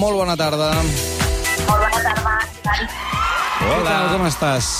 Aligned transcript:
molt 0.00 0.16
bona 0.20 0.36
tarda. 0.38 0.70
Molt 1.66 1.68
bona 1.68 2.00
tarda. 2.04 2.36
Què 3.60 3.76
tal, 3.84 4.06
com 4.14 4.24
estàs? 4.28 4.70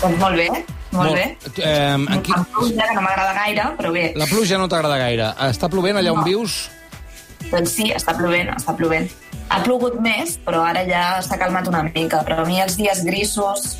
Doncs 0.00 0.18
molt 0.20 0.36
bé, 0.40 0.48
molt, 0.96 1.14
bé. 1.16 1.24
Eh, 1.60 1.96
aquí... 2.16 2.32
Amb 2.36 2.52
pluja, 2.54 2.84
que 2.88 2.96
no 2.96 3.02
m'agrada 3.04 3.32
gaire, 3.36 3.66
però 3.78 3.92
bé. 3.94 4.04
La 4.20 4.28
pluja 4.30 4.58
no 4.60 4.68
t'agrada 4.72 4.98
gaire. 5.00 5.30
Està 5.48 5.68
plovent 5.72 6.00
allà 6.00 6.12
on 6.14 6.22
No. 6.22 6.28
vius? 6.28 6.60
Doncs 7.50 7.72
sí, 7.72 7.88
està 7.96 8.14
plovent, 8.16 8.52
està 8.56 8.74
plovent. 8.76 9.08
Ha 9.50 9.58
plogut 9.64 9.96
més, 10.04 10.36
però 10.46 10.60
ara 10.68 10.84
ja 10.86 11.04
s'ha 11.26 11.38
calmat 11.40 11.66
una 11.68 11.82
mica. 11.88 12.20
Però 12.26 12.42
a 12.44 12.46
mi 12.46 12.60
els 12.62 12.76
dies 12.78 13.00
grisos 13.06 13.72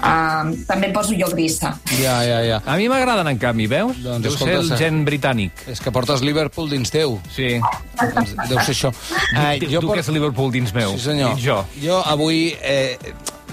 uh, 0.00 0.50
també 0.68 0.88
em 0.88 0.94
poso 0.96 1.14
jo 1.18 1.28
grisa. 1.34 1.74
Ja, 2.00 2.16
ja, 2.26 2.40
ja. 2.46 2.60
A 2.66 2.76
mi 2.80 2.88
m'agraden, 2.88 3.28
en 3.32 3.38
canvi, 3.38 3.66
veus? 3.70 4.00
Doncs 4.02 4.22
Deu 4.24 4.32
escolta, 4.32 4.52
ser 4.52 4.60
el 4.62 4.68
Sa- 4.72 4.80
gen 4.80 5.04
britànic. 5.06 5.64
És 5.70 5.80
que 5.80 5.92
portes 5.94 6.22
Liverpool 6.24 6.70
dins 6.70 6.90
teu. 6.94 7.18
Sí. 7.34 7.54
Doncs 8.00 8.34
deu 8.48 8.58
ser 8.60 8.74
això. 8.74 8.92
Eh, 9.36 9.58
tu 9.60 9.80
tu 9.80 9.92
que 9.92 10.00
és 10.00 10.08
Liverpool 10.14 10.52
dins 10.54 10.74
meu. 10.74 10.96
Sí, 10.96 11.04
senyor. 11.10 11.38
I 11.38 11.42
jo. 11.46 11.62
Jo 11.82 12.02
avui... 12.04 12.54
Eh, 12.62 12.98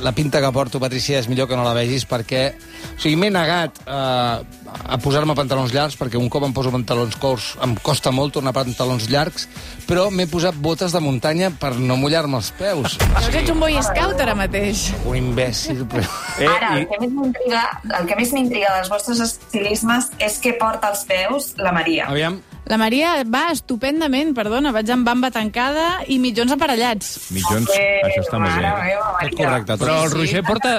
la 0.02 0.12
pinta 0.18 0.41
que 0.41 0.50
porto, 0.52 0.80
Patricia, 0.82 1.20
és 1.22 1.28
millor 1.30 1.48
que 1.50 1.55
no 1.58 1.64
la 1.64 1.73
vegis 1.78 2.04
perquè... 2.10 2.52
O 2.91 3.00
sigui, 3.02 3.16
m'he 3.18 3.30
negat 3.34 3.80
eh, 3.86 4.41
a 4.82 4.98
posar-me 5.02 5.36
pantalons 5.38 5.74
llargs 5.74 5.98
perquè 6.00 6.18
un 6.20 6.30
cop 6.34 6.44
em 6.48 6.54
poso 6.54 6.72
pantalons 6.74 7.16
curts 7.22 7.52
em 7.64 7.76
costa 7.86 8.12
molt 8.14 8.34
tornar 8.38 8.54
pantalons 8.55 9.08
llargs, 9.12 9.48
però 9.88 10.10
m'he 10.14 10.27
posat 10.32 10.55
botes 10.62 10.94
de 10.96 11.02
muntanya 11.04 11.52
per 11.62 11.74
no 11.80 11.98
mullar-me 12.02 12.38
els 12.41 12.52
peus. 12.58 12.98
Llavors 13.14 13.36
ets 13.41 13.54
un 13.54 13.60
boy 13.64 13.77
scout 13.86 14.22
ara 14.26 14.36
mateix. 14.38 14.88
Un 15.05 15.18
imbècil, 15.22 15.84
però... 15.91 16.05
Eh, 16.40 16.48
Ara, 16.49 16.76
i- 16.80 16.86
el 16.86 16.90
que 16.91 17.02
més 17.02 17.13
m'intriga 17.18 17.63
el 17.99 18.08
que 18.10 18.20
més 18.22 18.34
m'intriga 18.36 18.76
dels 18.77 18.90
vostres 18.94 19.22
estilismes 19.27 20.12
és 20.20 20.40
què 20.44 20.55
porta 20.60 20.90
als 20.94 21.05
peus 21.10 21.54
la 21.62 21.74
Maria. 21.76 22.08
Aviam, 22.12 22.40
La 22.70 22.78
Maria 22.78 23.16
va 23.26 23.48
estupendament, 23.52 24.36
perdona, 24.38 24.72
vaig 24.72 24.90
amb 24.94 25.04
bamba 25.08 25.32
tancada 25.34 26.04
i 26.08 26.20
mitjons 26.22 26.52
aparellats. 26.54 27.16
Mitjons, 27.34 27.68
això 27.74 28.22
està 28.22 28.38
molt 28.40 28.54
bé. 28.54 28.62
meva, 28.62 29.10
tot 29.22 29.38
correcte. 29.40 29.72
Tot. 29.74 29.82
Però 29.88 29.98
el. 30.05 30.12
Roger 30.13 30.44
porta... 30.46 30.76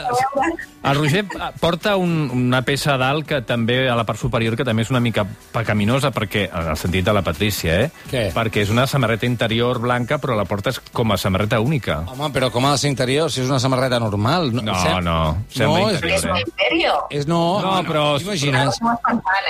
El 0.83 0.97
Roger 0.99 1.21
porta 1.61 1.93
un, 1.95 2.29
una 2.35 2.63
peça 2.67 2.95
a 2.95 2.99
dalt 2.99 3.27
que 3.29 3.37
també, 3.47 3.85
a 3.89 3.95
la 3.95 4.03
part 4.03 4.19
superior, 4.19 4.57
que 4.59 4.65
també 4.67 4.83
és 4.83 4.91
una 4.91 4.99
mica 4.99 5.23
pecaminosa, 5.55 6.11
perquè, 6.11 6.49
en 6.51 6.71
el 6.73 6.79
sentit 6.81 7.05
de 7.07 7.13
la 7.15 7.23
Patrícia, 7.23 7.77
eh? 7.85 7.91
Què? 8.11 8.23
Perquè 8.35 8.65
és 8.65 8.73
una 8.75 8.89
samarreta 8.91 9.29
interior 9.29 9.79
blanca, 9.79 10.19
però 10.19 10.35
la 10.35 10.43
portes 10.45 10.81
com 10.91 11.13
a 11.15 11.19
samarreta 11.23 11.61
única. 11.63 12.01
Home, 12.11 12.33
però 12.35 12.51
com 12.51 12.67
ha 12.67 12.73
de 12.75 12.83
ser 12.83 12.91
interior 12.91 13.31
si 13.31 13.45
és 13.45 13.51
una 13.53 13.61
samarreta 13.63 14.01
normal? 14.03 14.51
No, 14.57 14.75
sem- 14.83 14.99
no, 15.07 15.19
sembla 15.55 15.85
no, 15.85 15.91
és, 15.91 16.01
interior. 16.01 16.37
És 16.41 16.49
imperio. 16.49 16.97
és 17.11 17.31
no, 17.31 17.43
No, 17.63 17.77
però- 17.87 18.19
T'imagines? 18.19 18.81
No 18.83 18.97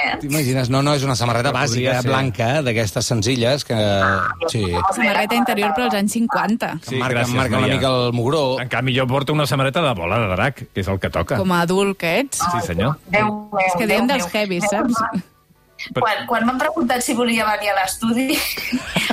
eh? 0.04 0.18
T'imagines? 0.20 0.68
No, 0.68 0.82
no, 0.82 0.92
és 1.00 1.02
una 1.08 1.16
samarreta 1.16 1.52
bàsica, 1.52 1.96
ser. 2.02 2.10
Blanca, 2.22 2.62
d'aquestes 2.62 3.06
senzilles, 3.12 3.64
que... 3.68 3.76
Sí, 4.48 4.62
Samarreta 4.96 5.34
interior 5.38 5.74
per 5.76 5.84
als 5.88 5.94
anys 5.98 6.12
50. 6.16 6.70
que 6.80 6.90
Sí, 6.94 7.00
marca, 7.02 7.18
gràcies, 7.20 7.34
marca 7.36 7.58
una 7.58 7.68
mica 7.74 7.90
el 7.90 8.12
mugró. 8.16 8.44
En 8.62 8.70
canvi, 8.72 8.94
jo 8.98 9.06
porto 9.10 9.32
una 9.36 9.46
samarreta 9.46 9.82
de 9.84 9.92
bola 9.98 10.18
de 10.22 10.30
drac, 10.36 10.62
que 10.72 10.80
és 10.84 10.88
el 10.88 10.98
que 11.02 11.10
toca. 11.10 11.36
Com 11.40 11.52
a 11.52 11.60
adult 11.66 11.98
que 11.98 12.14
ets. 12.22 12.38
Sí, 12.38 12.64
senyor. 12.66 12.96
Déu 13.12 13.28
meu, 13.28 13.60
És 13.66 13.76
que 13.78 13.86
diem 13.90 14.06
dels 14.10 14.26
heavies, 14.32 14.64
Déu 14.70 14.80
saps? 14.88 15.04
meu. 15.12 15.22
Quan, 15.98 16.20
quan 16.30 16.44
m'han 16.46 16.58
preguntat 16.60 17.02
si 17.02 17.10
volia 17.18 17.42
venir 17.42 17.72
a 17.72 17.80
l'estudi, 17.80 18.36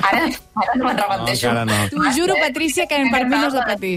ara, 0.06 0.20
ara 0.54 0.76
no 0.78 0.84
me'n. 0.86 1.00
No, 1.02 1.64
no. 1.66 1.78
T'ho 1.90 2.12
juro, 2.14 2.36
Patrícia, 2.38 2.86
que 2.86 3.00
per 3.10 3.24
mi 3.26 3.34
no 3.34 3.48
és 3.48 3.56
de 3.56 3.64
patir. 3.66 3.94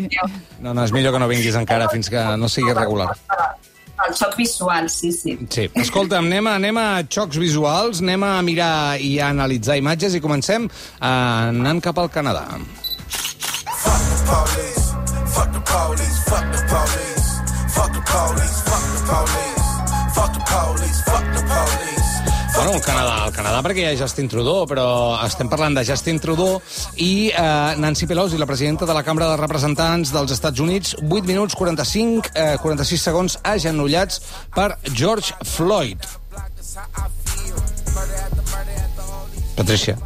No, 0.59 0.73
no, 0.73 0.81
és 0.84 0.91
millor 0.95 1.14
que 1.14 1.22
no 1.22 1.28
vinguis 1.30 1.53
encara 1.59 1.86
fins 1.94 2.09
que 2.09 2.23
no 2.38 2.50
sigui 2.50 2.73
regular. 2.73 3.11
El 4.08 4.16
xoc 4.20 4.36
visual, 4.36 4.90
sí, 4.90 5.12
sí. 5.16 5.38
Sí. 5.50 5.70
Escolta'm, 5.80 6.28
anem 6.28 6.48
a, 6.48 6.58
anem 6.59 6.80
a 6.82 6.88
xocs 7.08 7.40
visuals, 7.40 8.04
anem 8.04 8.23
a 8.28 8.34
mirar 8.44 9.00
i 9.00 9.16
a 9.20 9.32
analitzar 9.32 9.78
imatges 9.80 10.18
i 10.18 10.23
comencem 10.23 10.68
eh, 10.68 11.08
anant 11.08 11.84
cap 11.84 12.04
al 12.04 12.12
Canadà. 12.12 12.48
police. 14.26 14.92
Fuck 15.36 15.52
the 15.54 15.62
police. 15.62 16.18
Fuck 16.30 16.48
the 16.56 16.62
police. 16.74 17.28
Fuck 17.76 17.92
the 17.94 18.02
police. 18.14 18.58
Fuck 18.70 18.86
the 18.94 19.04
police. 19.12 19.66
Fuck 20.16 20.31
the 20.34 20.44
police. 20.54 21.00
Fuck 21.09 21.25
the 21.36 21.44
police. 21.53 22.03
Bueno, 22.63 22.78
el 22.78 22.85
Canadà, 22.85 23.16
el 23.28 23.34
Canadà 23.35 23.57
perquè 23.59 23.81
hi 23.81 23.85
ha 23.90 23.97
Justin 24.00 24.29
Trudeau, 24.31 24.62
però 24.72 24.84
estem 25.25 25.50
parlant 25.51 25.74
de 25.75 25.81
Justin 25.84 26.16
Trudeau 26.24 26.62
i 27.03 27.28
eh, 27.28 27.74
Nancy 27.75 28.07
Pelosi, 28.07 28.40
la 28.40 28.47
presidenta 28.47 28.88
de 28.88 28.96
la 28.96 29.01
Cambra 29.03 29.28
de 29.28 29.35
Representants 29.41 30.13
dels 30.16 30.31
Estats 30.31 30.63
Units, 30.63 30.94
8 31.01 31.28
minuts 31.28 31.57
45, 31.59 32.31
eh, 32.31 32.56
46 32.63 33.03
segons 33.09 33.35
agenollats 33.44 34.22
per 34.56 34.78
George 34.94 35.35
Floyd. 35.44 36.07
Patricia. 39.59 39.97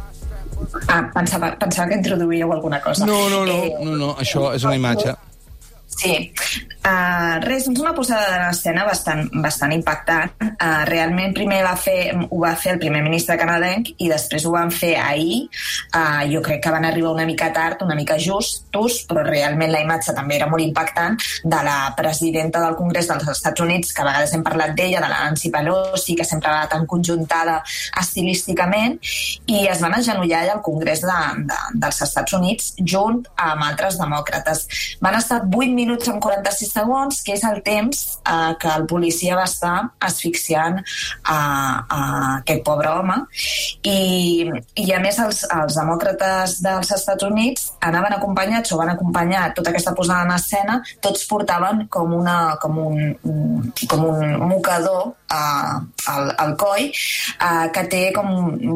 Ah, 0.88 1.04
pensava, 1.14 1.52
pensava 1.62 1.92
que 1.92 2.00
introduíeu 2.02 2.50
alguna 2.52 2.82
cosa. 2.82 3.06
No, 3.06 3.28
no, 3.30 3.44
no, 3.46 3.54
Eh, 3.54 3.74
no, 3.84 3.94
no, 4.02 4.14
això 4.18 4.50
és 4.58 4.66
una 4.66 4.74
imatge. 4.74 5.14
Sí. 5.98 6.30
Uh, 6.88 7.36
res, 7.42 7.66
és 7.66 7.80
una 7.82 7.90
posada 7.92 8.28
en 8.36 8.44
escena 8.48 8.84
bastant, 8.86 9.24
bastant 9.42 9.72
impactant. 9.74 10.30
Uh, 10.46 10.84
realment 10.88 11.34
primer 11.36 11.58
va 11.66 11.74
fer, 11.76 12.14
ho 12.14 12.38
va 12.40 12.52
fer 12.56 12.76
el 12.76 12.78
primer 12.80 13.02
ministre 13.04 13.34
canadenc 13.36 13.90
i 13.98 14.06
després 14.08 14.46
ho 14.46 14.52
van 14.54 14.70
fer 14.72 14.94
ahir. 15.02 15.40
Uh, 15.90 16.22
jo 16.30 16.40
crec 16.44 16.62
que 16.64 16.72
van 16.72 16.86
arribar 16.88 17.10
una 17.16 17.26
mica 17.28 17.50
tard, 17.52 17.82
una 17.84 17.96
mica 17.98 18.16
justos, 18.22 19.00
però 19.10 19.24
realment 19.26 19.72
la 19.74 19.82
imatge 19.82 20.14
també 20.16 20.38
era 20.38 20.46
molt 20.48 20.64
impactant 20.64 21.18
de 21.42 21.64
la 21.66 21.76
presidenta 21.98 22.62
del 22.62 22.78
Congrés 22.78 23.10
dels 23.10 23.26
Estats 23.34 23.66
Units, 23.66 23.92
que 23.92 24.06
a 24.06 24.08
vegades 24.08 24.32
hem 24.38 24.46
parlat 24.46 24.72
d'ella, 24.78 25.02
de 25.02 25.10
la 25.10 25.20
Nancy 25.26 25.52
Pelosi, 25.52 26.16
que 26.16 26.28
sempre 26.30 26.54
va 26.54 26.70
tan 26.70 26.86
conjuntada 26.86 27.58
estilísticament, 28.00 28.96
i 29.50 29.66
es 29.66 29.82
van 29.84 29.98
agenollar 29.98 30.46
al 30.54 30.62
Congrés 30.64 31.02
de, 31.04 31.20
de, 31.50 31.60
dels 31.84 32.00
Estats 32.06 32.38
Units 32.38 32.72
junt 32.78 33.24
amb 33.34 33.66
altres 33.66 33.98
demòcrates. 34.00 34.64
Van 35.04 35.18
estar 35.18 35.42
8 35.42 35.68
minuts 35.74 35.87
amb 35.96 36.22
46 36.22 36.72
segons, 36.72 37.20
que 37.24 37.34
és 37.36 37.44
el 37.48 37.60
temps 37.66 38.02
eh, 38.20 38.52
que 38.60 38.70
el 38.74 38.86
policia 38.90 39.36
va 39.38 39.46
estar 39.48 39.74
asfixiant 40.04 40.78
a, 40.78 41.38
a 41.38 42.00
aquest 42.38 42.64
pobre 42.66 42.92
home. 42.92 43.18
I, 43.88 44.48
i 44.82 44.86
a 44.94 45.00
més, 45.02 45.18
els, 45.22 45.44
els 45.54 45.78
demòcrates 45.78 46.58
dels 46.64 46.92
Estats 46.98 47.26
Units 47.28 47.70
anaven 47.84 48.18
acompanyats 48.18 48.72
o 48.72 48.80
van 48.80 48.92
acompanyar 48.94 49.52
tota 49.56 49.72
aquesta 49.72 49.94
posada 49.96 50.26
en 50.26 50.34
escena, 50.36 50.80
tots 51.04 51.26
portaven 51.30 51.86
com, 51.92 52.12
una, 52.18 52.38
com, 52.62 52.78
un, 52.78 53.70
com 53.88 54.04
un 54.08 54.36
mocador 54.48 55.12
uh, 55.12 55.78
al, 56.14 56.34
al 56.36 56.56
coll 56.60 56.88
uh, 56.88 57.68
que 57.74 57.86
té 57.90 58.02
com... 58.16 58.28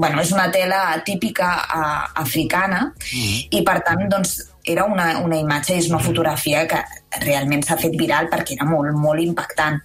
Bueno, 0.03 0.23
és 0.23 0.33
una 0.35 0.49
tela 0.55 0.85
típica 1.07 1.53
uh, 1.67 2.23
africana. 2.23 2.89
I, 3.13 3.63
per 3.67 3.81
tant, 3.87 4.07
doncs, 4.11 4.39
era 4.65 4.85
una, 4.85 5.19
una 5.25 5.39
imatge 5.41 5.77
és 5.79 5.89
una 5.91 6.03
fotografia 6.03 6.67
que 6.71 6.81
realment 7.23 7.65
s'ha 7.67 7.79
fet 7.81 7.97
viral 7.99 8.29
perquè 8.33 8.57
era 8.57 8.67
molt, 8.69 8.95
molt 8.97 9.23
impactant. 9.23 9.81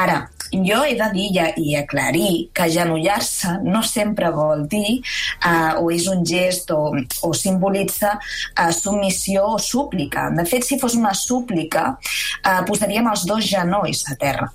Ara, 0.00 0.22
jo 0.52 0.82
he 0.84 0.94
de 0.98 1.08
dir 1.14 1.28
i, 1.32 1.44
i 1.64 1.76
aclarir 1.78 2.32
que 2.54 2.66
agenollar-se 2.66 3.58
no 3.64 3.82
sempre 3.86 4.30
vol 4.34 4.66
dir 4.68 5.00
uh, 5.00 5.80
o 5.80 5.90
és 5.94 6.08
un 6.12 6.24
gest 6.28 6.72
o, 6.74 6.90
o 7.24 7.32
simbolitza 7.36 8.16
uh, 8.18 8.70
submissió 8.76 9.46
o 9.54 9.60
súplica. 9.60 10.28
De 10.36 10.44
fet, 10.48 10.66
si 10.66 10.80
fos 10.80 10.96
una 10.98 11.14
súplica, 11.16 11.92
uh, 12.42 12.60
posaríem 12.68 13.08
els 13.12 13.24
dos 13.28 13.46
genolls 13.48 14.04
a 14.12 14.18
terra. 14.20 14.52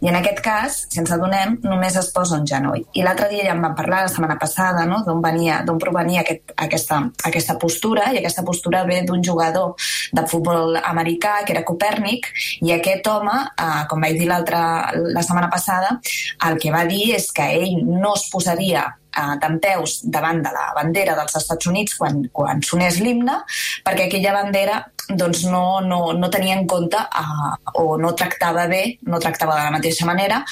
I 0.00 0.08
en 0.08 0.16
aquest 0.18 0.40
cas, 0.44 0.76
si 0.86 1.00
ens 1.02 1.10
adonem, 1.14 1.56
només 1.64 1.96
es 1.98 2.10
posa 2.14 2.36
un 2.38 2.46
genoll. 2.46 2.84
I 2.94 3.02
l'altre 3.02 3.26
dia 3.32 3.48
ja 3.48 3.54
en 3.56 3.64
vam 3.64 3.74
parlar, 3.78 4.04
la 4.06 4.12
setmana 4.12 4.36
passada, 4.38 4.84
no? 4.86 5.00
d'on 5.06 5.22
venia, 5.24 5.62
d'on 5.66 5.80
provenia 5.82 6.22
aquest, 6.22 6.54
aquesta, 6.66 7.00
aquesta 7.26 7.58
postura, 7.58 8.12
i 8.14 8.20
aquesta 8.20 8.44
postura 8.46 8.84
ve 8.86 9.00
d'un 9.08 9.24
jugador 9.24 9.74
de 10.14 10.26
futbol 10.30 10.78
americà, 10.78 11.40
que 11.44 11.56
era 11.56 11.64
Copèrnic, 11.66 12.30
i 12.62 12.76
aquest 12.76 13.10
home, 13.10 13.34
eh, 13.58 13.82
com 13.90 14.06
vaig 14.06 14.20
dir 14.20 14.30
l'altra 14.30 14.62
la 14.94 15.26
setmana 15.26 15.50
passada, 15.50 15.98
el 16.46 16.62
que 16.62 16.72
va 16.74 16.86
dir 16.86 17.16
és 17.18 17.32
que 17.34 17.50
ell 17.58 17.82
no 17.88 18.14
es 18.14 18.28
posaria 18.30 18.86
eh, 19.18 19.34
d'en 19.42 19.58
peus 19.62 19.98
davant 20.04 20.42
de 20.44 20.52
la 20.54 20.68
bandera 20.76 21.16
dels 21.18 21.36
Estats 21.40 21.70
Units 21.70 21.98
quan, 21.98 22.22
quan 22.32 22.62
sonés 22.62 23.00
l'himne, 23.02 23.40
perquè 23.86 24.06
aquella 24.06 24.36
bandera 24.38 24.84
doncs 25.08 25.44
no, 25.48 25.80
no, 25.80 26.12
no 26.12 26.28
tenia 26.30 26.58
en 26.58 26.66
compte 26.68 26.98
uh, 27.00 27.54
o 27.80 27.96
no 28.00 28.12
tractava 28.12 28.66
bé, 28.68 28.98
no 29.08 29.20
tractava 29.22 29.56
de 29.56 29.64
la 29.64 29.74
mateixa 29.78 30.06
manera 30.08 30.42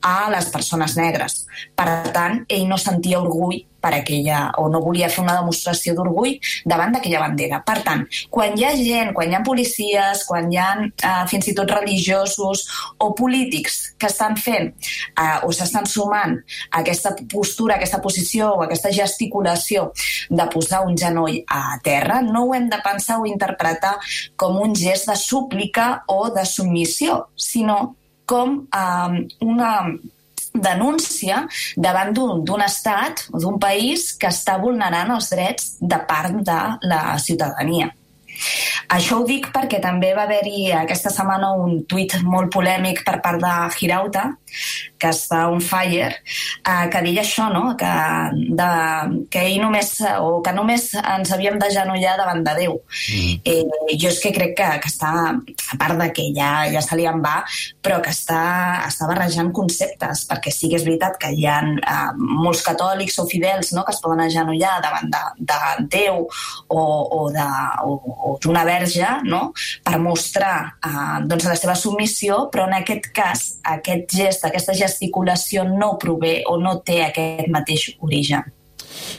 a 0.00 0.16
les 0.32 0.48
persones 0.52 0.96
negres. 0.96 1.42
Per 1.76 1.88
tant, 2.16 2.40
ell 2.48 2.64
no 2.70 2.80
sentia 2.80 3.20
orgull 3.20 3.60
per 3.86 3.94
aquella, 4.00 4.50
o 4.58 4.66
no 4.72 4.82
volia 4.82 5.08
fer 5.12 5.22
una 5.22 5.36
demostració 5.38 5.94
d'orgull 5.94 6.34
davant 6.66 6.96
d'aquella 6.96 7.22
bandera. 7.22 7.60
Per 7.66 7.78
tant, 7.86 8.02
quan 8.34 8.56
hi 8.58 8.66
ha 8.66 8.72
gent, 8.74 9.12
quan 9.14 9.30
hi 9.30 9.38
ha 9.38 9.44
policies, 9.46 10.24
quan 10.26 10.50
hi 10.50 10.58
ha 10.58 10.70
uh, 10.82 11.22
fins 11.30 11.46
i 11.52 11.54
tot 11.54 11.70
religiosos 11.70 12.64
o 12.98 13.12
polítics 13.14 13.78
que 14.00 14.10
estan 14.10 14.34
fent 14.40 14.72
uh, 14.72 15.46
o 15.46 15.52
s'estan 15.54 15.86
sumant 15.86 16.34
a 16.70 16.80
aquesta 16.82 17.14
postura, 17.30 17.76
a 17.76 17.78
aquesta 17.78 18.02
posició 18.02 18.50
o 18.56 18.64
a 18.64 18.66
aquesta 18.66 18.90
gesticulació 18.96 19.90
de 20.30 20.48
posar 20.50 20.82
un 20.88 20.98
genoll 20.98 21.38
a 21.46 21.78
terra, 21.86 22.18
no 22.26 22.46
ho 22.46 22.56
hem 22.58 22.66
de 22.72 22.80
pensar 22.82 23.20
o 23.20 23.28
interpretar 23.30 23.94
com 24.40 24.58
un 24.62 24.74
gest 24.74 25.06
de 25.10 25.16
súplica 25.20 26.02
o 26.10 26.26
de 26.34 26.44
submissió, 26.48 27.26
sinó 27.36 27.94
com 28.26 28.64
eh, 28.74 29.26
una 29.46 29.72
denúncia 30.62 31.44
davant 31.76 32.12
d'un 32.16 32.64
estat 32.64 33.26
o 33.32 33.40
d'un 33.42 33.60
país 33.62 34.12
que 34.16 34.30
està 34.30 34.58
vulnerant 34.62 35.14
els 35.16 35.30
drets 35.32 35.76
de 35.80 36.00
part 36.08 36.42
de 36.46 36.60
la 36.88 37.02
ciutadania. 37.22 37.95
Això 38.96 39.20
ho 39.20 39.26
dic 39.26 39.48
perquè 39.54 39.80
també 39.82 40.12
va 40.14 40.26
haver-hi 40.26 40.70
aquesta 40.84 41.10
setmana 41.10 41.52
un 41.58 41.82
tuit 41.90 42.14
molt 42.22 42.52
polèmic 42.54 43.02
per 43.06 43.18
part 43.24 43.42
de 43.42 43.54
Girauta, 43.76 44.28
que 44.96 45.10
està 45.12 45.42
on 45.52 45.60
fire, 45.60 46.08
eh, 46.14 46.86
que 46.92 47.02
deia 47.04 47.22
això, 47.22 47.48
no? 47.52 47.74
que, 47.78 47.92
de, 48.56 48.68
que 49.32 49.42
ell 49.50 49.58
només, 49.60 49.90
o 50.22 50.40
que 50.44 50.54
només 50.56 50.88
ens 51.00 51.32
havíem 51.34 51.58
d'agenollar 51.60 52.16
davant 52.20 52.42
de 52.46 52.54
Déu. 52.56 52.78
Mm. 53.12 53.34
Eh, 53.44 53.96
jo 54.00 54.08
és 54.12 54.20
que 54.22 54.32
crec 54.32 54.54
que, 54.56 54.68
que 54.84 54.92
està, 54.92 55.12
a 55.36 55.78
part 55.80 55.98
de 56.00 56.08
que 56.16 56.28
ja, 56.36 56.50
ja 56.72 56.82
se 56.84 56.96
li 56.96 57.08
en 57.08 57.20
va, 57.24 57.40
però 57.84 57.98
que 58.04 58.14
està, 58.14 58.40
està 58.86 59.10
barrejant 59.10 59.52
conceptes, 59.56 60.24
perquè 60.30 60.54
sí 60.54 60.70
que 60.72 60.80
és 60.80 60.86
veritat 60.86 61.18
que 61.20 61.32
hi 61.34 61.44
ha 61.50 61.58
eh, 61.66 61.98
molts 62.16 62.64
catòlics 62.66 63.18
o 63.20 63.26
fidels 63.28 63.74
no? 63.76 63.84
que 63.84 63.92
es 63.92 64.00
poden 64.04 64.24
agenollar 64.24 64.78
davant 64.84 65.12
de, 65.12 65.24
de 65.52 65.60
Déu 65.96 66.22
o, 66.24 66.80
o 66.80 67.20
de, 67.34 67.46
o, 67.84 68.25
o 68.26 68.36
d'una 68.42 68.64
verge 68.66 69.06
no? 69.28 69.52
per 69.86 70.00
mostrar 70.02 70.56
eh, 70.80 71.22
doncs 71.28 71.48
la 71.48 71.56
seva 71.58 71.78
submissió, 71.78 72.46
però 72.52 72.66
en 72.66 72.76
aquest 72.80 73.10
cas 73.16 73.46
aquest 73.76 74.18
gest, 74.18 74.44
aquesta 74.48 74.76
gesticulació 74.76 75.64
no 75.70 75.94
prové 76.02 76.40
o 76.50 76.58
no 76.60 76.78
té 76.86 77.02
aquest 77.06 77.50
mateix 77.52 77.90
origen. 78.00 78.46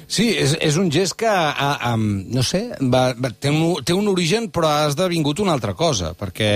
Sí, 0.08 0.30
és, 0.40 0.56
és 0.64 0.78
un 0.80 0.90
gest 0.94 1.18
que, 1.20 1.30
a, 1.30 1.70
a, 1.90 1.94
no 1.98 2.44
sé, 2.46 2.62
va, 2.94 3.12
va, 3.14 3.32
té, 3.32 3.52
un, 3.52 3.84
té 3.86 3.96
un 3.96 4.08
origen 4.12 4.48
però 4.54 4.70
ha 4.72 4.86
esdevingut 4.90 5.42
una 5.44 5.54
altra 5.58 5.76
cosa, 5.78 6.14
perquè, 6.18 6.50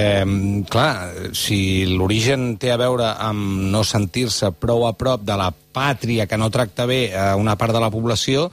clar, 0.71 0.91
si 1.37 1.59
l'origen 1.89 2.55
té 2.61 2.71
a 2.73 2.79
veure 2.81 3.11
amb 3.21 3.67
no 3.73 3.83
sentir-se 3.87 4.53
prou 4.57 4.87
a 4.87 4.95
prop 4.97 5.25
de 5.27 5.37
la 5.39 5.51
pàtria 5.51 6.27
que 6.27 6.39
no 6.39 6.51
tracta 6.51 6.87
bé 6.89 7.03
a 7.15 7.33
una 7.39 7.57
part 7.59 7.75
de 7.75 7.83
la 7.83 7.91
població, 7.93 8.49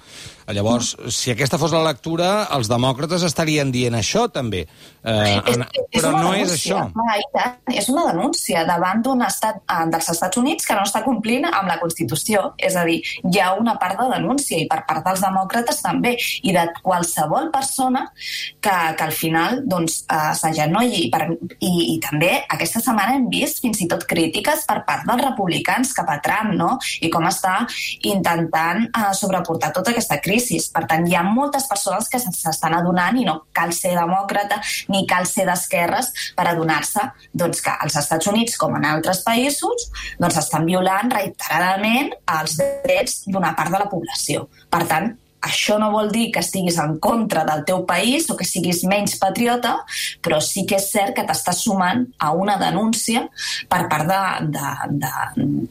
Llavors, 0.48 0.94
si 1.12 1.28
aquesta 1.32 1.58
fos 1.60 1.74
la 1.76 1.82
lectura, 1.84 2.46
els 2.56 2.70
demòcrates 2.70 3.24
estarien 3.26 3.68
dient 3.72 3.98
això, 3.98 4.24
també. 4.32 4.62
Eh, 5.04 5.34
és, 5.52 5.58
és 5.58 6.00
però 6.00 6.12
no 6.14 6.30
és 6.32 6.54
això. 6.54 6.86
Clar, 6.94 7.48
és 7.68 7.88
una 7.92 8.06
denúncia 8.08 8.62
davant 8.68 9.02
d'un 9.04 9.24
estat 9.26 9.60
eh, 9.60 9.84
dels 9.92 10.08
Estats 10.14 10.40
Units 10.40 10.68
que 10.68 10.76
no 10.78 10.86
està 10.88 11.02
complint 11.04 11.44
amb 11.50 11.68
la 11.68 11.76
Constitució. 11.82 12.54
És 12.56 12.78
a 12.80 12.86
dir, 12.88 13.02
hi 13.28 13.42
ha 13.42 13.50
una 13.60 13.74
part 13.80 14.00
de 14.00 14.08
denúncia, 14.14 14.56
i 14.56 14.64
per 14.70 14.80
part 14.88 15.04
dels 15.04 15.24
demòcrates 15.26 15.82
també, 15.84 16.14
i 16.16 16.56
de 16.56 16.64
qualsevol 16.80 17.50
persona 17.52 18.06
que, 18.16 18.72
que 18.72 19.04
al 19.04 19.12
final 19.12 19.60
doncs, 19.68 20.00
eh, 20.08 20.32
s'agenolli. 20.40 21.04
I, 21.04 21.10
per, 21.12 21.28
i, 21.60 21.74
I 21.92 21.98
també 22.08 22.32
aquesta 22.48 22.80
setmana 22.84 23.18
hem 23.18 23.28
vist 23.28 23.60
fins 23.64 23.84
i 23.84 23.90
tot 23.90 24.08
crítiques 24.08 24.64
per 24.68 24.80
part 24.88 25.04
dels 25.08 25.26
republicans 25.26 25.92
cap 25.96 26.08
a 26.08 26.18
Trump, 26.24 26.56
no? 26.56 26.72
I 27.04 27.12
com 27.12 27.28
està 27.28 27.60
intentant 28.08 28.86
eh, 28.88 29.12
sobreportar 29.12 29.74
tota 29.76 29.92
aquesta 29.92 30.16
crisi 30.24 30.37
crisi. 30.38 30.58
Per 30.72 30.84
tant, 30.86 31.06
hi 31.06 31.16
ha 31.16 31.22
moltes 31.26 31.66
persones 31.68 32.08
que 32.08 32.20
s'estan 32.20 32.74
adonant 32.74 33.18
i 33.18 33.26
no 33.26 33.42
cal 33.52 33.72
ser 33.72 33.94
demòcrata 33.96 34.60
ni 34.92 35.04
cal 35.06 35.26
ser 35.26 35.46
d'esquerres 35.48 36.12
per 36.36 36.46
adonar-se 36.48 37.08
doncs, 37.32 37.62
que 37.62 37.70
als 37.70 37.96
Estats 37.96 38.26
Units, 38.30 38.56
com 38.56 38.76
en 38.76 38.84
altres 38.84 39.22
països, 39.26 39.88
doncs 40.18 40.38
estan 40.38 40.66
violant 40.68 41.10
reiteradament 41.10 42.12
els 42.38 42.58
drets 42.58 43.24
d'una 43.26 43.54
part 43.56 43.72
de 43.74 43.82
la 43.82 43.90
població. 43.90 44.48
Per 44.70 44.84
tant, 44.86 45.16
això 45.40 45.78
no 45.78 45.90
vol 45.92 46.10
dir 46.10 46.30
que 46.34 46.40
estiguis 46.42 46.78
en 46.82 46.96
contra 46.98 47.44
del 47.46 47.64
teu 47.64 47.84
país 47.86 48.28
o 48.30 48.36
que 48.36 48.46
siguis 48.46 48.82
menys 48.88 49.16
patriota, 49.20 49.76
però 50.24 50.40
sí 50.42 50.64
que 50.66 50.78
és 50.78 50.88
cert 50.90 51.14
que 51.16 51.24
t'estàs 51.26 51.62
sumant 51.64 52.04
a 52.18 52.32
una 52.34 52.56
denúncia 52.58 53.26
per 53.70 53.84
part 53.90 54.06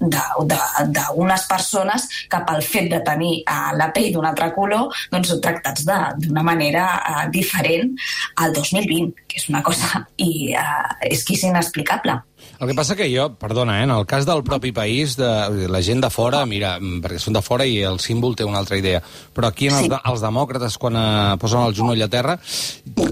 d'unes 0.08 1.48
persones 1.50 2.08
que 2.32 2.44
pel 2.48 2.64
fet 2.64 2.90
de 2.94 3.02
tenir 3.04 3.34
uh, 3.44 3.74
la 3.78 3.92
pell 3.96 4.12
d'un 4.14 4.28
altre 4.30 4.52
color 4.56 4.94
doncs 5.12 5.34
són 5.34 5.44
tractats 5.44 5.86
d'una 5.88 6.44
manera 6.46 6.88
uh, 6.98 7.26
diferent 7.32 7.94
al 8.38 8.56
2020, 8.56 9.14
que 9.28 9.42
és 9.42 9.50
una 9.52 9.64
cosa 9.66 10.06
i, 10.16 10.56
uh, 10.56 10.96
és 11.12 11.24
que 11.28 11.36
és 11.36 11.44
inexplicable. 11.50 12.22
El 12.60 12.72
que 12.72 12.74
passa 12.74 12.96
que 12.98 13.06
jo, 13.12 13.28
perdona, 13.38 13.80
eh, 13.80 13.84
en 13.86 13.92
el 13.94 14.06
cas 14.10 14.26
del 14.26 14.42
propi 14.44 14.72
país, 14.74 15.16
de 15.18 15.68
la 15.70 15.82
gent 15.86 16.02
de 16.02 16.10
fora, 16.10 16.44
mira, 16.50 16.80
mm, 16.80 17.04
perquè 17.04 17.20
són 17.22 17.38
de 17.38 17.44
fora 17.46 17.68
i 17.70 17.78
el 17.86 18.00
símbol 18.02 18.36
té 18.36 18.48
una 18.48 18.58
altra 18.58 18.78
idea, 18.78 19.02
però 19.34 19.52
aquí 19.52 19.68
en 19.68 19.78
els, 19.78 19.86
sí. 19.86 20.02
els 20.12 20.26
demòcrates, 20.26 20.78
quan 20.82 20.98
eh, 20.98 21.38
posen 21.38 21.62
el 21.62 21.76
genoll 21.78 22.02
a 22.02 22.10
terra, 22.10 22.40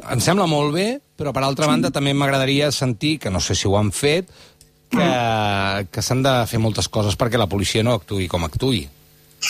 em 0.10 0.20
sembla 0.20 0.50
molt 0.50 0.74
bé, 0.74 0.88
però 1.16 1.32
per 1.32 1.44
altra 1.46 1.70
banda 1.70 1.94
també 1.94 2.14
m'agradaria 2.14 2.72
sentir, 2.72 3.20
que 3.20 3.30
no 3.30 3.40
sé 3.40 3.54
si 3.56 3.68
ho 3.68 3.78
han 3.78 3.92
fet, 3.94 4.34
que, 4.90 5.88
que 5.92 6.02
s'han 6.02 6.24
de 6.26 6.36
fer 6.50 6.60
moltes 6.62 6.90
coses 6.90 7.18
perquè 7.20 7.38
la 7.38 7.50
policia 7.52 7.84
no 7.84 7.96
actui 8.00 8.28
com 8.32 8.44
actui. 8.48 8.86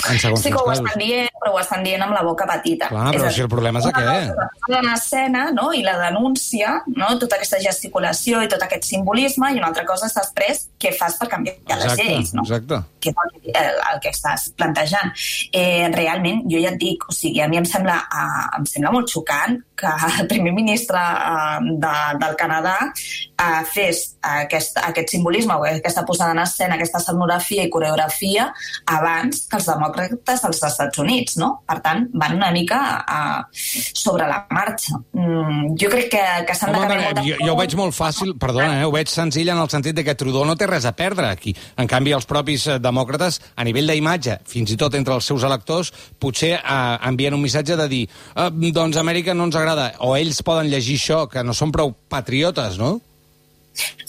En 0.10 0.38
sí 0.38 0.52
que 0.52 0.60
ho 0.60 0.72
estan 0.72 1.00
dient, 1.00 1.30
però 1.42 1.54
ho 1.56 1.60
estan 1.62 1.84
dient 1.86 2.04
amb 2.06 2.16
la 2.16 2.24
boca 2.26 2.48
petita. 2.50 2.90
Clar, 2.92 3.10
però 3.14 3.30
és 3.30 3.38
si 3.38 3.44
el 3.46 3.50
problema 3.52 3.82
és 3.82 3.88
aquest. 3.90 4.42
En 4.70 4.90
escena, 4.92 5.46
no?, 5.56 5.70
i 5.74 5.84
la 5.86 5.96
denúncia, 6.00 6.80
no?, 6.96 7.12
tota 7.22 7.40
aquesta 7.40 7.60
gesticulació 7.64 8.42
i 8.46 8.50
tot 8.52 8.64
aquest 8.66 8.88
simbolisme, 8.90 9.52
i 9.54 9.62
una 9.62 9.70
altra 9.72 9.86
cosa 9.88 10.10
és 10.10 10.18
després 10.18 10.66
què 10.82 10.94
fas 10.98 11.18
per 11.20 11.30
canviar 11.32 11.56
exacte, 11.58 11.86
les 11.86 12.02
lleis, 12.02 12.34
no? 12.38 12.46
Exacte. 12.46 12.82
Que 13.02 13.14
és 13.14 13.62
el, 13.62 13.80
el 13.92 14.02
que 14.04 14.14
estàs 14.14 14.50
plantejant. 14.58 15.14
Eh, 15.54 15.88
realment, 15.96 16.44
jo 16.52 16.62
ja 16.62 16.74
et 16.74 16.82
dic, 16.82 17.08
o 17.10 17.16
sigui, 17.16 17.42
a 17.44 17.50
mi 17.52 17.62
em 17.62 17.70
sembla, 17.70 18.02
eh, 18.06 18.44
em 18.60 18.70
sembla 18.70 18.94
molt 18.96 19.12
xocant 19.12 19.60
que 19.78 19.92
el 20.22 20.28
primer 20.32 20.54
ministre 20.54 21.00
eh, 21.00 21.60
de, 21.84 21.96
del 22.22 22.36
Canadà 22.40 22.78
eh, 22.92 23.64
fes 23.72 24.16
aquest, 24.22 24.80
aquest 24.84 25.16
simbolisme 25.16 25.56
o 25.56 25.66
aquesta 25.68 26.06
posada 26.06 26.36
en 26.36 26.44
escena, 26.44 26.76
aquesta 26.76 27.02
escenografia 27.04 27.66
i 27.66 27.72
coreografia 27.74 28.50
abans 28.92 29.46
que 29.50 29.60
els 29.60 29.70
demòcrates 29.70 30.46
dels 30.46 30.64
Estats 30.66 31.02
Units, 31.02 31.38
no? 31.42 31.52
Per 31.68 31.80
tant, 31.86 32.06
van 32.16 32.38
una 32.38 32.52
mica 32.56 32.80
uh, 33.04 33.44
sobre 33.52 34.28
la 34.30 34.42
marxa. 34.54 34.98
Mm, 35.14 35.76
jo 35.82 35.90
crec 35.92 36.10
que, 36.14 36.24
que 36.48 36.56
s'han 36.58 36.74
de 36.74 36.82
canviar 36.82 37.26
jo, 37.26 37.38
jo 37.42 37.54
ho 37.54 37.60
veig 37.60 37.76
molt 37.78 37.96
fàcil, 37.96 38.34
perdona, 38.40 38.80
eh, 38.80 38.86
ho 38.88 38.94
veig 38.94 39.10
senzill 39.12 39.52
en 39.54 39.62
el 39.62 39.70
sentit 39.72 39.98
de 39.98 40.06
que 40.06 40.16
Trudeau 40.18 40.46
no 40.48 40.56
té 40.60 40.68
res 40.70 40.88
a 40.88 40.94
perdre 40.98 41.30
aquí. 41.30 41.56
En 41.82 41.90
canvi, 41.92 42.14
els 42.16 42.28
propis 42.30 42.68
eh, 42.70 42.78
demòcrates, 42.82 43.40
a 43.56 43.66
nivell 43.68 43.92
d'imatge, 43.92 44.40
fins 44.50 44.74
i 44.74 44.80
tot 44.80 44.96
entre 44.98 45.18
els 45.18 45.28
seus 45.28 45.46
electors, 45.48 45.92
potser 46.22 46.56
uh, 46.58 46.98
envien 47.10 47.36
un 47.36 47.42
missatge 47.44 47.78
de 47.78 47.88
dir 47.92 48.04
uh, 48.36 48.50
doncs 48.76 48.98
Amèrica 49.00 49.34
no 49.34 49.48
ens 49.48 49.56
agrada, 49.56 49.65
o 50.06 50.14
ells 50.18 50.42
poden 50.46 50.70
llegir 50.70 51.00
això, 51.00 51.26
que 51.32 51.44
no 51.44 51.54
són 51.58 51.74
prou 51.74 51.94
patriotes, 52.10 52.78
no? 52.82 53.00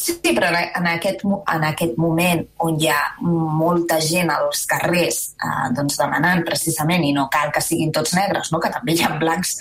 Sí, 0.06 0.14
però 0.36 0.52
en 0.54 0.86
aquest, 0.86 1.24
en 1.26 1.64
aquest 1.66 1.96
moment 1.98 2.44
on 2.62 2.76
hi 2.78 2.86
ha 2.92 2.98
molta 3.26 3.96
gent 4.04 4.30
als 4.30 4.62
carrers 4.70 5.18
eh, 5.42 5.64
doncs 5.74 5.96
demanant 5.98 6.44
precisament, 6.46 7.02
i 7.02 7.10
no 7.16 7.26
cal 7.32 7.50
que 7.54 7.62
siguin 7.64 7.90
tots 7.94 8.14
negres, 8.14 8.52
no? 8.54 8.60
que 8.62 8.70
també 8.70 8.94
hi 8.94 9.02
ha 9.02 9.10
blancs 9.18 9.56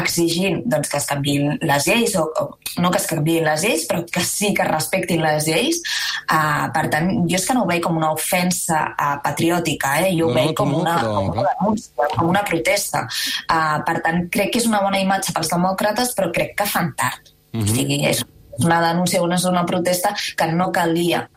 exigint 0.00 0.62
doncs, 0.64 0.88
que 0.88 1.00
es 1.00 1.08
canviïn 1.10 1.58
les 1.68 1.88
lleis, 1.90 2.16
o, 2.16 2.24
o 2.24 2.80
no 2.80 2.92
que 2.94 3.02
es 3.02 3.08
canviïn 3.10 3.44
les 3.44 3.66
lleis, 3.66 3.84
però 3.90 4.06
que 4.08 4.24
sí 4.24 4.54
que 4.56 4.68
respectin 4.70 5.20
les 5.26 5.50
lleis. 5.50 5.82
Eh, 6.24 6.66
per 6.72 6.86
tant, 6.94 7.12
jo 7.28 7.36
és 7.36 7.46
que 7.46 7.58
no 7.58 7.66
ho 7.66 7.70
veig 7.70 7.84
com 7.84 8.00
una 8.00 8.14
ofensa 8.16 8.82
eh, 8.94 9.12
patriòtica, 9.26 9.98
eh? 10.00 10.14
jo 10.16 10.30
ho 10.30 10.32
no, 10.32 10.40
veig 10.40 10.56
com, 10.56 10.72
no, 10.72 10.84
una, 10.86 10.96
però... 11.02 11.14
com 11.18 11.32
una 11.36 11.48
denúncia, 11.52 12.10
com 12.16 12.32
una 12.32 12.46
protesta. 12.48 13.04
Eh, 13.44 13.78
per 13.84 14.00
tant, 14.06 14.24
crec 14.32 14.54
que 14.54 14.64
és 14.64 14.70
una 14.70 14.80
bona 14.86 15.04
imatge 15.04 15.36
pels 15.36 15.52
demòcrates, 15.52 16.16
però 16.16 16.32
crec 16.32 16.56
que 16.56 16.72
fan 16.72 16.94
tard. 16.96 17.34
Mm 17.50 17.60
-hmm. 17.60 17.72
O 17.72 17.74
sigui, 17.76 18.04
és 18.06 18.24
una 18.58 18.80
denúncia, 18.80 19.22
una 19.22 19.38
zona 19.38 19.64
protesta 19.66 20.14
que 20.36 20.52
no 20.52 20.70
calia 20.72 21.28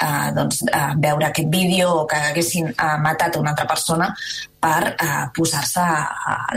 eh, 0.00 0.32
doncs, 0.34 0.62
eh, 0.62 0.92
veure 0.96 1.26
aquest 1.26 1.48
vídeo 1.48 1.92
o 2.02 2.06
que 2.06 2.16
haguessin 2.16 2.72
eh, 2.72 2.96
matat 3.00 3.36
una 3.36 3.50
altra 3.50 3.66
persona 3.66 4.14
per 4.62 4.92
eh, 4.92 5.24
posar-se 5.34 5.82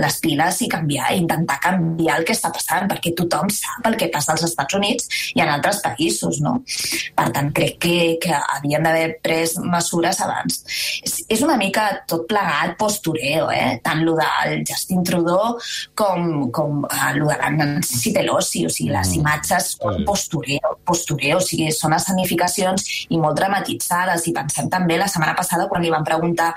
les 0.01 0.19
piles 0.21 0.59
i 0.61 0.69
canviar, 0.69 1.09
intentar 1.17 1.57
canviar 1.63 2.19
el 2.19 2.27
que 2.27 2.35
està 2.35 2.51
passant, 2.53 2.85
perquè 2.91 3.15
tothom 3.17 3.49
sap 3.53 3.87
el 3.89 3.97
que 3.97 4.11
passa 4.13 4.35
als 4.35 4.45
Estats 4.45 4.77
Units 4.77 5.09
i 5.33 5.41
en 5.41 5.49
altres 5.49 5.81
països, 5.81 6.37
no? 6.45 6.59
Per 7.17 7.27
tant, 7.33 7.49
crec 7.55 7.79
que, 7.81 7.95
que 8.21 8.35
havien 8.57 8.85
d'haver 8.85 9.17
pres 9.25 9.55
mesures 9.63 10.21
abans. 10.21 10.61
És, 11.01 11.17
és 11.33 11.41
una 11.45 11.57
mica 11.57 11.87
tot 12.09 12.27
plegat 12.29 12.75
postureo, 12.77 13.49
eh? 13.53 13.79
Tant 13.85 14.03
lo 14.05 14.13
del 14.19 14.61
Justin 14.67 15.01
Trudeau 15.07 15.57
com, 15.97 16.51
com 16.53 16.85
eh, 16.85 17.11
lo 17.17 17.31
de 17.31 17.39
la 17.41 17.49
Nancy 17.55 18.13
Pelosi, 18.13 18.65
o 18.69 18.73
sigui, 18.73 18.91
les 18.93 19.15
mm. 19.15 19.23
imatges 19.23 19.71
són 19.79 20.05
postureo, 20.05 20.75
postureo, 20.85 21.39
o 21.41 21.45
sigui, 21.45 21.71
són 21.73 21.97
escenificacions 21.97 22.85
i 23.09 23.17
molt 23.21 23.39
dramatitzades, 23.41 24.29
i 24.29 24.35
pensem 24.35 24.69
també 24.69 24.99
la 25.01 25.09
setmana 25.09 25.33
passada 25.37 25.65
quan 25.71 25.81
li 25.81 25.93
van 25.93 26.05
preguntar 26.05 26.51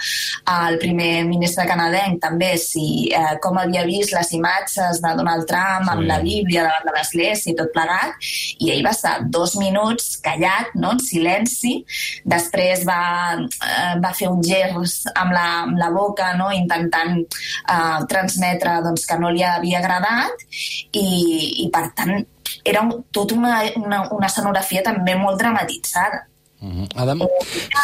al 0.53 0.77
primer 0.83 1.25
ministre 1.25 1.38
canadenc 1.69 2.21
també 2.23 2.53
si 2.61 3.09
eh, 3.15 3.37
com 3.43 3.59
havia 3.59 3.85
vist 3.87 4.13
les 4.15 4.33
imatges 4.37 5.01
de 5.05 5.13
Donald 5.19 5.47
Trump 5.49 5.87
sí. 5.87 5.93
amb 5.93 6.07
la 6.09 6.19
Bíblia 6.25 6.65
davant 6.67 6.87
de 6.89 6.95
l'església 6.97 7.53
i 7.53 7.57
tot 7.59 7.73
plegat, 7.75 8.17
i 8.59 8.73
ell 8.75 8.85
va 8.87 8.95
estar 8.97 9.15
dos 9.25 9.57
minuts 9.61 10.17
callat, 10.25 10.73
no?, 10.75 10.95
en 10.97 11.03
silenci, 11.03 11.75
després 12.29 12.85
va, 12.89 13.03
eh, 13.39 13.95
va 14.03 14.15
fer 14.17 14.31
un 14.33 14.43
gest 14.45 15.09
amb 15.15 15.35
la, 15.37 15.47
amb 15.67 15.79
la 15.79 15.91
boca, 15.95 16.33
no?, 16.39 16.51
intentant 16.55 17.19
eh, 17.21 18.01
transmetre 18.11 18.79
doncs, 18.87 19.07
que 19.09 19.21
no 19.21 19.31
li 19.35 19.45
havia 19.47 19.83
agradat, 19.83 20.49
i, 20.93 21.07
i 21.65 21.71
per 21.75 21.89
tant 21.97 22.19
era 22.65 22.83
un, 22.83 23.05
tot 23.13 23.33
una, 23.37 23.61
una, 23.77 24.03
una 24.15 24.29
escenografia 24.29 24.83
també 24.87 25.15
molt 25.19 25.39
dramatitzada 25.41 26.25
Mhm. 26.61 26.89
Adam? 26.97 27.21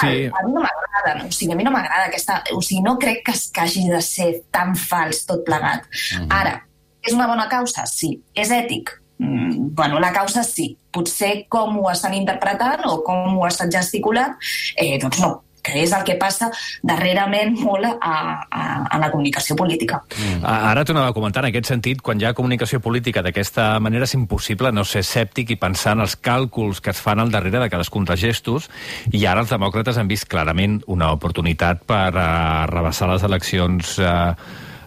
Sí. 0.00 0.26
A 0.26 0.43
mi 0.47 0.52
no 0.52 0.61
m'agrada, 0.64 1.14
no? 1.23 1.28
o 1.28 1.33
sigui, 1.33 1.52
a 1.52 1.57
mi 1.57 1.62
no 1.64 1.71
m'agrada 1.71 2.07
aquesta... 2.09 2.43
O 2.52 2.61
sigui, 2.62 2.83
no 2.83 2.97
crec 2.99 3.23
que, 3.25 3.33
es- 3.33 3.50
que 3.54 3.61
hagi 3.61 3.88
de 3.88 4.00
ser 4.02 4.43
tan 4.50 4.75
fals 4.76 5.25
tot 5.26 5.45
plegat. 5.47 5.87
Ara, 6.28 6.57
és 7.02 7.12
una 7.14 7.26
bona 7.31 7.49
causa? 7.49 7.87
Sí. 7.87 8.16
És 8.35 8.50
ètic? 8.50 8.90
Mm, 9.19 9.69
bueno, 9.78 10.00
la 10.00 10.12
causa 10.12 10.43
sí. 10.43 10.76
Potser 10.90 11.47
com 11.49 11.78
ho 11.78 11.90
estan 11.90 12.14
interpretant 12.14 12.83
o 12.90 13.02
com 13.07 13.38
ho 13.38 13.47
estan 13.47 13.71
gesticulant, 13.71 14.35
eh, 14.76 14.99
doncs 14.99 15.21
no 15.23 15.44
que 15.64 15.78
és 15.83 15.92
el 15.97 16.04
que 16.04 16.14
passa 16.21 16.50
darrerament 16.85 17.54
molt 17.64 17.87
a, 17.88 18.14
a, 18.44 18.64
a 18.90 18.99
la 19.00 19.09
comunicació 19.12 19.56
política. 19.56 20.02
A- 20.42 20.59
Ara 20.75 20.85
t'ho 20.85 20.92
anava 20.94 21.11
a 21.12 21.16
comentar, 21.16 21.44
en 21.44 21.50
aquest 21.50 21.71
sentit, 21.73 22.02
quan 22.04 22.21
hi 22.21 22.26
ha 22.28 22.35
comunicació 22.37 22.80
política 22.85 23.23
d'aquesta 23.25 23.78
manera 23.80 24.04
és 24.09 24.14
impossible 24.18 24.73
no 24.73 24.85
ser 24.85 25.00
escèptic 25.04 25.54
i 25.54 25.56
pensar 25.61 25.97
en 25.97 26.04
els 26.04 26.16
càlculs 26.21 26.83
que 26.85 26.92
es 26.92 27.00
fan 27.00 27.23
al 27.25 27.33
darrere 27.33 27.62
de 27.64 27.71
cadascun 27.73 28.04
dels 28.09 28.21
gestos 28.21 28.68
i 29.12 29.25
ara 29.26 29.40
els 29.44 29.50
demòcrates 29.54 29.97
han 29.99 30.09
vist 30.11 30.28
clarament 30.28 30.83
una 30.87 31.12
oportunitat 31.16 31.83
per 31.88 32.11
uh, 32.12 32.66
rebassar 32.71 33.09
les 33.12 33.25
eleccions 33.25 33.97
uh, 33.99 34.35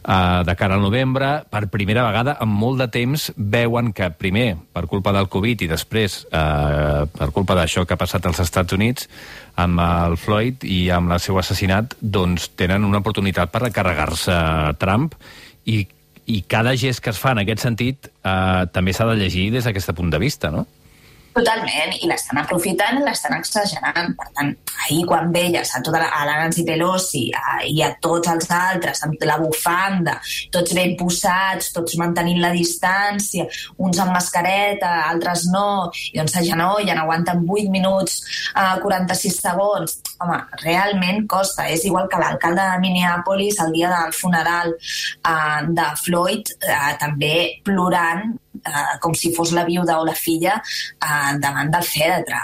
uh, 0.07 0.43
de 0.47 0.55
cara 0.55 0.75
al 0.75 0.81
novembre. 0.81 1.43
Per 1.51 1.67
primera 1.73 2.05
vegada 2.07 2.37
en 2.41 2.49
molt 2.49 2.79
de 2.81 2.87
temps 2.91 3.29
veuen 3.35 3.91
que 3.93 4.09
primer 4.15 4.55
per 4.73 4.87
culpa 4.87 5.13
del 5.15 5.29
Covid 5.29 5.61
i 5.61 5.69
després 5.69 6.23
uh, 6.31 7.03
per 7.11 7.29
culpa 7.35 7.57
d'això 7.59 7.85
que 7.85 7.97
ha 7.97 8.01
passat 8.01 8.25
als 8.25 8.41
Estats 8.43 8.73
Units 8.73 9.09
amb 9.59 9.81
el 9.83 10.17
Floyd 10.21 10.63
i 10.63 10.87
amb 10.93 11.11
el 11.11 11.21
seu 11.23 11.37
assassinat, 11.41 11.97
doncs 12.01 12.51
tenen 12.55 12.85
una 12.85 13.01
oportunitat 13.03 13.51
per 13.51 13.71
carregar-se 13.73 14.37
Trump 14.79 15.15
i, 15.65 15.81
i 16.27 16.41
cada 16.47 16.75
gest 16.77 17.01
que 17.03 17.11
es 17.13 17.19
fa 17.19 17.33
en 17.33 17.41
aquest 17.43 17.65
sentit 17.65 18.09
eh, 18.09 18.65
també 18.73 18.93
s'ha 18.93 19.07
de 19.09 19.17
llegir 19.19 19.49
des 19.55 19.65
d'aquest 19.65 19.95
punt 19.97 20.13
de 20.13 20.21
vista, 20.21 20.51
no? 20.53 20.67
Totalment, 21.37 21.91
i 22.01 22.07
l'estan 22.09 22.39
aprofitant 22.41 22.97
i 22.97 23.03
l'estan 23.05 23.35
exagerant. 23.37 24.13
Per 24.17 24.27
tant, 24.33 24.49
ahir 24.87 25.03
quan 25.09 25.29
veies 25.33 25.73
a, 25.75 25.81
tota 25.85 25.99
la, 26.01 26.07
a 26.17 26.25
la 26.25 26.37
Nancy 26.41 26.63
Pelosi 26.65 27.27
a, 27.37 27.59
i 27.69 27.83
a 27.85 27.91
tots 28.01 28.31
els 28.31 28.49
altres 28.53 29.03
amb 29.05 29.21
la 29.27 29.37
bufanda, 29.41 30.15
tots 30.53 30.73
ben 30.77 30.95
posats, 30.97 31.69
tots 31.75 31.97
mantenint 32.01 32.41
la 32.41 32.53
distància, 32.55 33.45
uns 33.85 34.01
amb 34.01 34.15
mascareta, 34.17 34.89
altres 35.11 35.45
no, 35.53 35.91
i 36.09 36.17
doncs 36.17 36.33
s'agenollen, 36.37 36.97
aguanten 36.97 37.45
8 37.45 37.69
minuts, 37.73 38.17
uh, 38.55 38.79
46 38.81 39.39
segons. 39.45 39.99
Home, 40.23 40.39
realment 40.63 41.27
costa. 41.29 41.67
És 41.69 41.85
igual 41.85 42.09
que 42.09 42.17
l'alcalde 42.21 42.65
de 42.65 42.81
Minneapolis 42.81 43.61
el 43.61 43.75
dia 43.77 43.93
del 43.93 44.17
funeral 44.17 44.73
uh, 44.73 45.61
de 45.69 45.87
Floyd, 46.01 46.57
uh, 46.65 46.91
també 46.97 47.61
plorant 47.67 48.33
eh, 48.63 48.97
com 49.01 49.15
si 49.17 49.33
fos 49.35 49.53
la 49.55 49.65
viuda 49.67 49.99
o 50.01 50.05
la 50.07 50.15
filla 50.17 50.59
eh, 50.59 51.37
davant 51.41 51.71
del 51.73 51.85
fèretre. 51.85 52.43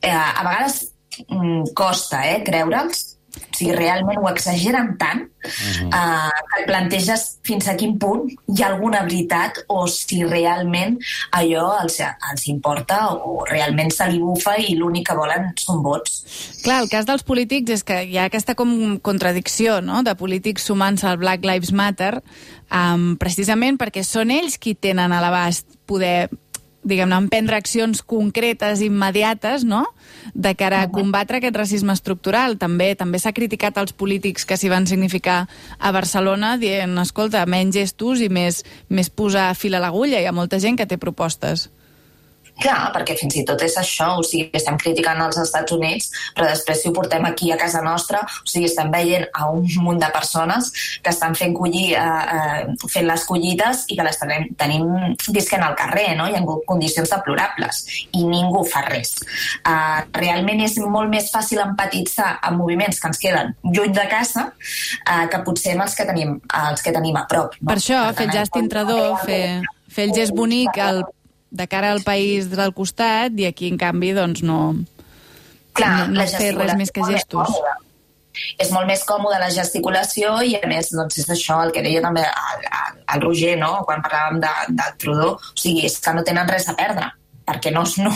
Eh, 0.00 0.12
a 0.12 0.42
vegades 0.44 0.80
mm, 1.28 1.72
costa 1.74 2.22
eh, 2.28 2.42
creure'ls, 2.46 3.15
o 3.36 3.56
sigui, 3.56 3.72
realment 3.76 4.18
ho 4.20 4.28
exageren 4.28 4.94
tant 5.00 5.22
eh, 5.46 5.90
que 5.90 6.60
et 6.60 6.66
planteges 6.68 7.24
fins 7.46 7.68
a 7.70 7.76
quin 7.78 7.96
punt 8.00 8.26
hi 8.28 8.62
ha 8.62 8.70
alguna 8.72 9.02
veritat 9.06 9.62
o 9.72 9.86
si 9.90 10.22
realment 10.24 10.98
allò 11.38 11.68
els, 11.82 12.00
els 12.02 12.46
importa 12.52 13.00
o 13.14 13.44
realment 13.48 13.92
se 13.94 14.08
li 14.10 14.20
bufa 14.20 14.56
i 14.60 14.76
l'únic 14.76 15.08
que 15.08 15.16
volen 15.16 15.48
són 15.60 15.82
vots. 15.84 16.20
Clar, 16.64 16.82
el 16.82 16.90
cas 16.92 17.08
dels 17.08 17.24
polítics 17.26 17.78
és 17.78 17.86
que 17.86 18.02
hi 18.04 18.18
ha 18.18 18.26
aquesta 18.30 18.56
com 18.58 18.98
contradicció 19.04 19.80
no? 19.84 20.02
de 20.06 20.16
polítics 20.18 20.66
sumant-se 20.68 21.08
al 21.08 21.20
Black 21.22 21.46
Lives 21.46 21.72
Matter 21.72 22.16
um, 22.18 23.14
precisament 23.20 23.80
perquè 23.80 24.04
són 24.04 24.34
ells 24.34 24.58
qui 24.60 24.74
tenen 24.74 25.14
a 25.14 25.22
l'abast 25.22 25.78
poder 25.86 26.28
diguem-ne, 26.86 27.18
emprendre 27.18 27.58
accions 27.58 28.02
concretes, 28.06 28.82
immediates, 28.84 29.66
no?, 29.66 29.84
de 30.34 30.54
cara 30.58 30.82
a 30.84 30.90
combatre 30.90 31.40
aquest 31.40 31.56
racisme 31.58 31.94
estructural. 31.94 32.56
També 32.58 32.94
també 32.98 33.20
s'ha 33.22 33.34
criticat 33.36 33.78
als 33.78 33.94
polítics 33.96 34.46
que 34.46 34.58
s'hi 34.58 34.70
van 34.72 34.86
significar 34.86 35.44
a 35.78 35.92
Barcelona 35.94 36.56
dient, 36.62 36.96
escolta, 37.02 37.44
menys 37.46 37.76
gestos 37.76 38.22
i 38.22 38.30
més, 38.32 38.62
més 38.88 39.10
posar 39.10 39.52
fil 39.58 39.74
a 39.74 39.82
l'agulla. 39.82 40.20
Hi 40.20 40.30
ha 40.30 40.36
molta 40.36 40.60
gent 40.62 40.78
que 40.78 40.86
té 40.86 40.98
propostes. 41.00 41.68
Clar, 42.56 42.90
perquè 42.94 43.16
fins 43.18 43.36
i 43.36 43.44
tot 43.44 43.60
és 43.64 43.74
això, 43.76 44.14
o 44.16 44.22
sigui, 44.24 44.48
estem 44.56 44.78
criticant 44.80 45.20
els 45.20 45.36
Estats 45.42 45.74
Units, 45.76 46.08
però 46.36 46.48
després 46.48 46.80
si 46.80 46.88
ho 46.88 46.94
portem 46.96 47.24
aquí 47.28 47.50
a 47.52 47.58
casa 47.60 47.82
nostra, 47.84 48.22
o 48.24 48.48
sigui, 48.48 48.64
estem 48.70 48.88
veient 48.92 49.26
a 49.36 49.50
un 49.52 49.66
munt 49.84 50.00
de 50.00 50.08
persones 50.14 50.70
que 51.04 51.12
estan 51.12 51.36
fent 51.36 51.52
collir, 51.56 51.90
eh, 51.94 52.00
eh, 52.00 52.88
fent 52.88 53.06
les 53.10 53.26
collites 53.28 53.84
i 53.92 53.98
que 53.98 54.06
les 54.06 54.16
tenim, 54.22 54.48
tenim 54.56 54.86
visquent 55.36 55.66
al 55.66 55.76
carrer, 55.76 56.14
no? 56.16 56.30
Hi 56.30 56.38
ha 56.38 56.44
condicions 56.66 57.12
deplorables 57.12 57.82
i 58.16 58.24
ningú 58.24 58.64
fa 58.64 58.86
res. 58.88 59.16
Eh, 59.60 60.00
realment 60.16 60.64
és 60.64 60.78
molt 60.80 61.12
més 61.12 61.28
fàcil 61.34 61.60
empatitzar 61.60 62.38
amb 62.40 62.62
moviments 62.62 63.00
que 63.00 63.12
ens 63.12 63.20
queden 63.20 63.52
lluny 63.64 63.92
de 63.92 64.06
casa 64.08 64.48
eh, 64.48 65.26
que 65.28 65.42
potser 65.44 65.76
amb 65.76 65.84
els 65.86 65.96
que 65.98 66.08
tenim, 66.08 66.38
els 66.70 66.82
que 66.82 66.94
tenim 66.96 67.20
a 67.20 67.26
prop. 67.28 67.58
No? 67.60 67.68
Per 67.68 67.76
això, 67.76 68.00
Per 68.08 68.16
fer 68.22 68.28
el 68.28 68.32
tant, 68.32 68.40
Justin 68.40 68.72
Trudeau, 68.72 69.16
fer, 69.26 69.42
fer 69.92 70.08
el 70.08 70.16
gest 70.16 70.36
bonic 70.36 70.80
al, 70.80 71.04
de 71.50 71.66
cara 71.70 71.92
al 71.94 72.02
país 72.06 72.50
del 72.52 72.74
costat 72.74 73.36
i 73.38 73.46
aquí, 73.48 73.70
en 73.72 73.80
canvi, 73.80 74.12
doncs 74.16 74.42
no, 74.46 74.60
Clar, 75.76 76.08
no, 76.08 76.20
no 76.20 76.28
fer 76.30 76.54
res 76.56 76.74
més 76.78 76.92
que 76.92 77.04
gestos. 77.06 77.52
És 78.60 78.68
molt 78.72 78.84
més 78.88 79.02
còmode 79.08 79.38
la 79.40 79.48
gesticulació 79.52 80.34
i, 80.44 80.56
a 80.58 80.68
més, 80.68 80.90
doncs, 80.92 81.16
és 81.22 81.30
això 81.32 81.62
el 81.64 81.72
que 81.72 81.84
deia 81.84 82.02
també 82.04 82.24
el, 82.26 82.66
el, 82.66 82.98
el 83.14 83.22
Roger, 83.24 83.54
no?, 83.60 83.78
quan 83.88 84.04
parlàvem 84.04 84.42
de, 84.42 84.52
del 84.76 84.98
Trudeau. 85.00 85.36
O 85.36 85.60
sigui, 85.60 85.86
és 85.88 85.96
que 86.04 86.12
no 86.12 86.24
tenen 86.26 86.50
res 86.50 86.68
a 86.68 86.76
perdre 86.76 87.08
perquè 87.46 87.72
no, 87.74 87.84
no, 88.02 88.12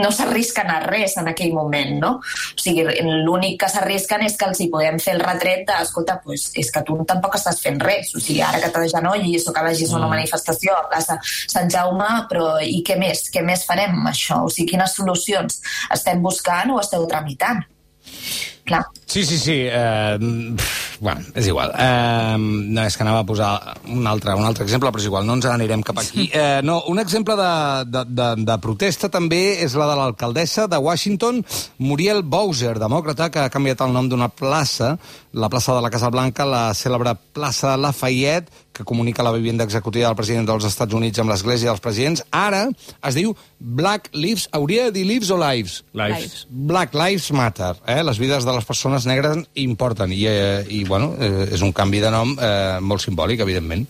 no 0.00 0.10
s'arrisquen 0.14 0.70
a 0.72 0.80
res 0.86 1.16
en 1.20 1.30
aquell 1.30 1.52
moment, 1.56 1.96
no? 2.02 2.12
O 2.20 2.60
sigui, 2.60 2.86
l'únic 3.26 3.58
que 3.62 3.70
s'arrisquen 3.72 4.24
és 4.26 4.38
que 4.40 4.48
els 4.48 4.62
hi 4.62 4.70
podem 4.72 4.98
fer 5.02 5.16
el 5.18 5.24
retret 5.24 5.66
de, 5.68 5.78
escolta, 5.84 6.18
pues, 6.24 6.48
és 6.58 6.72
que 6.72 6.84
tu 6.86 6.96
tampoc 7.08 7.36
estàs 7.38 7.60
fent 7.62 7.80
res, 7.84 8.14
o 8.16 8.22
sigui, 8.22 8.40
ara 8.44 8.62
que 8.62 8.72
t'agenollis 8.74 9.46
o 9.46 9.54
que 9.56 9.66
vagis 9.66 9.92
a 9.92 9.98
una 10.00 10.10
manifestació 10.12 10.76
a 10.76 10.86
plaça 10.90 11.18
Sant 11.24 11.70
Jaume, 11.72 12.08
però 12.30 12.54
i 12.64 12.80
què 12.86 12.96
més? 13.00 13.26
Què 13.32 13.44
més 13.46 13.66
farem 13.68 13.98
amb 13.98 14.10
això? 14.12 14.42
O 14.46 14.52
sigui, 14.52 14.72
quines 14.74 14.96
solucions 14.96 15.60
estem 15.92 16.22
buscant 16.24 16.72
o 16.74 16.80
esteu 16.82 17.06
tramitant? 17.10 17.62
Clar. 18.66 18.84
Sí, 19.06 19.24
sí, 19.26 19.38
sí. 19.40 19.56
Pff, 19.70 20.89
bueno, 21.00 21.24
és 21.34 21.48
igual. 21.48 21.72
Eh, 21.74 22.36
no, 22.38 22.84
és 22.84 22.96
que 22.96 23.04
anava 23.04 23.22
a 23.24 23.26
posar 23.26 23.50
un 23.88 24.06
altre, 24.06 24.34
un 24.36 24.44
altre 24.44 24.66
exemple, 24.66 24.92
però 24.92 25.00
és 25.00 25.08
igual, 25.08 25.26
no 25.26 25.38
ens 25.38 25.48
n'anirem 25.48 25.82
cap 25.86 25.98
aquí. 26.02 26.28
Eh, 26.30 26.60
no, 26.62 26.82
un 26.92 27.00
exemple 27.02 27.34
de, 27.40 27.50
de, 27.88 28.04
de, 28.20 28.28
de 28.46 28.58
protesta 28.62 29.08
també 29.12 29.40
és 29.64 29.74
la 29.80 29.88
de 29.90 29.96
l'alcaldessa 29.98 30.68
de 30.70 30.78
Washington, 30.78 31.42
Muriel 31.80 32.22
Bowser, 32.22 32.76
demòcrata, 32.78 33.30
que 33.32 33.46
ha 33.46 33.52
canviat 33.52 33.80
el 33.86 33.96
nom 33.96 34.12
d'una 34.12 34.28
plaça, 34.28 34.94
la 35.32 35.48
plaça 35.48 35.74
de 35.74 35.82
la 35.82 35.90
Casa 35.90 36.12
Blanca, 36.12 36.44
la 36.44 36.68
cèlebre 36.76 37.16
plaça 37.34 37.76
Lafayette, 37.80 38.52
que 38.72 38.84
comunica 38.84 39.22
la 39.22 39.32
vivenda 39.32 39.64
executiva 39.64 40.08
del 40.08 40.16
president 40.16 40.48
dels 40.48 40.66
Estats 40.68 40.94
Units 40.94 41.20
amb 41.20 41.32
l'Església 41.32 41.70
dels 41.70 41.82
Presidents. 41.84 42.24
Ara 42.30 42.66
es 43.06 43.18
diu 43.18 43.34
Black 43.58 44.10
Lives, 44.14 44.48
hauria 44.56 44.88
de 44.88 44.96
dir 44.98 45.06
Lives 45.08 45.30
o 45.30 45.38
Lives? 45.40 45.80
Lives. 45.92 46.46
Black 46.50 46.94
Lives 46.94 47.30
Matter, 47.36 47.74
eh? 47.86 48.02
les 48.06 48.18
vides 48.18 48.46
de 48.46 48.56
les 48.56 48.66
persones 48.68 49.06
negres 49.10 49.44
importen 49.60 50.12
i, 50.14 50.24
eh, 50.30 50.64
i 50.68 50.84
bueno, 50.88 51.14
eh, 51.18 51.50
és 51.54 51.64
un 51.66 51.74
canvi 51.76 52.02
de 52.02 52.12
nom 52.14 52.36
eh, 52.38 52.78
molt 52.80 53.04
simbòlic, 53.04 53.42
evidentment. 53.44 53.86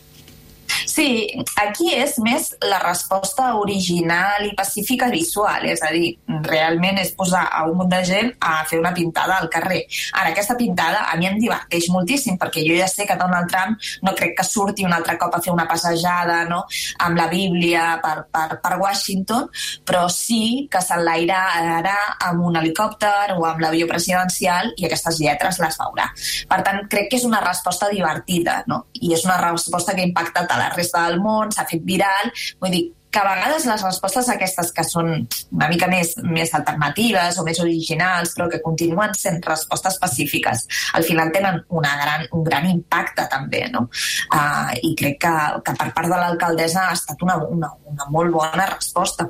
Sí, 0.90 1.30
aquí 1.62 1.92
és 1.94 2.16
més 2.24 2.48
la 2.66 2.80
resposta 2.82 3.52
original 3.60 4.42
i 4.48 4.54
pacífica 4.58 5.06
visual, 5.12 5.68
és 5.70 5.82
a 5.86 5.90
dir, 5.94 6.16
realment 6.48 6.98
és 6.98 7.12
posar 7.14 7.44
a 7.46 7.62
un 7.68 7.76
munt 7.78 7.92
de 7.92 8.00
gent 8.08 8.32
a 8.42 8.64
fer 8.66 8.80
una 8.80 8.90
pintada 8.96 9.36
al 9.38 9.46
carrer. 9.52 9.84
Ara, 10.18 10.32
aquesta 10.32 10.56
pintada 10.58 11.04
a 11.06 11.14
mi 11.20 11.28
em 11.28 11.38
diverteix 11.38 11.86
moltíssim, 11.94 12.38
perquè 12.40 12.64
jo 12.66 12.74
ja 12.74 12.88
sé 12.90 13.06
que 13.06 13.18
Donald 13.20 13.46
Trump 13.52 13.78
no 14.02 14.14
crec 14.18 14.34
que 14.40 14.46
surti 14.46 14.86
un 14.88 14.96
altre 14.96 15.14
cop 15.20 15.36
a 15.36 15.40
fer 15.44 15.52
una 15.54 15.68
passejada 15.70 16.40
no? 16.48 16.64
amb 17.06 17.20
la 17.20 17.28
Bíblia 17.30 17.84
per, 18.02 18.26
per, 18.32 18.58
per 18.64 18.80
Washington, 18.82 19.46
però 19.86 20.08
sí 20.10 20.66
que 20.72 20.82
s'enlairarà 20.82 21.96
amb 22.32 22.48
un 22.50 22.58
helicòpter 22.58 23.36
o 23.36 23.46
amb 23.46 23.62
l'avió 23.62 23.86
presidencial 23.90 24.74
i 24.74 24.88
aquestes 24.90 25.22
lletres 25.22 25.62
les 25.62 25.78
veurà. 25.84 26.10
Per 26.50 26.60
tant, 26.66 26.82
crec 26.90 27.12
que 27.12 27.22
és 27.22 27.28
una 27.30 27.44
resposta 27.46 27.92
divertida, 27.94 28.60
no? 28.66 28.82
I 28.98 29.14
és 29.14 29.24
una 29.28 29.38
resposta 29.38 29.94
que 29.94 30.02
ha 30.02 30.10
impactat 30.10 30.50
a 30.50 30.58
la 30.58 30.70
resta 30.80 31.06
del 31.08 31.20
món, 31.22 31.52
s'ha 31.54 31.68
fet 31.70 31.84
viral, 31.86 32.32
vull 32.60 32.74
dir, 32.74 32.86
que 33.10 33.18
a 33.18 33.24
vegades 33.26 33.66
les 33.66 33.82
respostes 33.82 34.28
aquestes 34.30 34.70
que 34.72 34.84
són 34.86 35.08
una 35.50 35.68
mica 35.70 35.88
més, 35.90 36.14
més 36.22 36.52
alternatives 36.54 37.40
o 37.40 37.44
més 37.46 37.58
originals, 37.62 38.36
però 38.36 38.46
que 38.52 38.62
continuen 38.62 39.14
sent 39.18 39.40
respostes 39.46 39.98
pacífiques, 40.02 40.66
al 40.94 41.06
final 41.06 41.32
tenen 41.34 41.60
una 41.80 41.96
gran, 41.98 42.28
un 42.38 42.46
gran 42.46 42.70
impacte 42.70 43.26
també, 43.32 43.66
no? 43.74 43.88
Uh, 44.30 44.70
I 44.86 44.94
crec 44.98 45.18
que, 45.26 45.34
que 45.66 45.76
per 45.82 45.90
part 45.96 46.12
de 46.12 46.22
l'alcaldessa 46.22 46.86
ha 46.86 46.96
estat 46.96 47.26
una, 47.26 47.40
una, 47.50 47.74
una 47.90 48.08
molt 48.14 48.38
bona 48.38 48.70
resposta. 48.70 49.26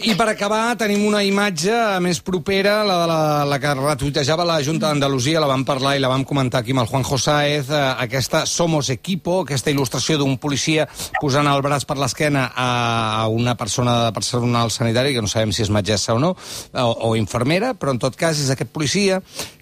I 0.00 0.14
per 0.16 0.30
acabar, 0.30 0.76
tenim 0.80 1.02
una 1.04 1.20
imatge 1.26 1.74
més 2.00 2.22
propera, 2.24 2.80
la 2.86 2.96
de 3.02 3.08
la, 3.10 3.18
la 3.50 3.58
que 3.60 3.72
retuitejava 3.76 4.46
la 4.48 4.60
Junta 4.64 4.88
d'Andalusia, 4.88 5.42
la 5.42 5.50
vam 5.50 5.64
parlar 5.68 5.96
i 5.98 6.02
la 6.02 6.08
vam 6.12 6.24
comentar 6.24 6.62
aquí 6.62 6.72
amb 6.72 6.84
el 6.84 6.88
Juanjo 6.88 7.18
Sáez, 7.20 7.68
eh, 7.68 7.80
aquesta 8.06 8.44
Somos 8.48 8.88
Equipo, 8.94 9.40
aquesta 9.42 9.72
il·lustració 9.74 10.16
d'un 10.20 10.38
policia 10.40 10.86
posant 11.20 11.50
el 11.50 11.60
braç 11.66 11.84
per 11.84 11.98
l'esquena 12.00 12.46
a 12.54 13.26
una 13.28 13.56
persona 13.60 13.98
de 14.06 14.14
personal 14.16 14.72
sanitari, 14.72 15.12
que 15.14 15.24
no 15.24 15.28
sabem 15.28 15.52
si 15.52 15.66
és 15.66 15.72
metgessa 15.74 16.14
o 16.16 16.22
no, 16.22 16.32
o, 16.72 16.90
o 17.10 17.14
infermera, 17.18 17.74
però 17.74 17.92
en 17.92 18.00
tot 18.00 18.16
cas 18.16 18.40
és 18.40 18.52
aquest 18.54 18.72
policia 18.72 19.20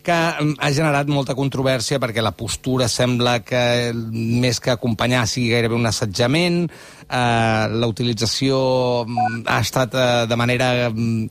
que 0.09 0.17
mm, 0.17 0.57
ha 0.65 0.71
generat 0.75 1.11
molta 1.13 1.37
controvèrsia 1.39 2.01
perquè 2.03 2.25
la 2.25 2.35
postura 2.37 2.89
sembla 2.89 3.39
que 3.45 3.93
més 3.93 4.61
que 4.65 4.73
acompanyar 4.73 5.27
sigui 5.29 5.53
gairebé 5.53 5.77
un 5.77 5.89
assetjament, 5.91 6.63
eh, 6.69 7.65
la 7.69 7.91
utilització 7.91 8.61
mm, 9.05 9.45
ha 9.47 9.61
estat 9.65 9.95
eh, 9.99 10.09
de 10.31 10.41
manera 10.41 10.71
mm, 10.89 11.29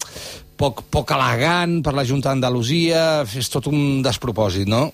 poc, 0.59 0.85
poc 0.93 1.15
elegant 1.17 1.79
per 1.85 1.95
la 1.97 2.05
Junta 2.07 2.29
d'Andalusia, 2.31 3.23
és 3.25 3.49
tot 3.53 3.69
un 3.71 4.03
despropòsit, 4.05 4.69
no? 4.69 4.87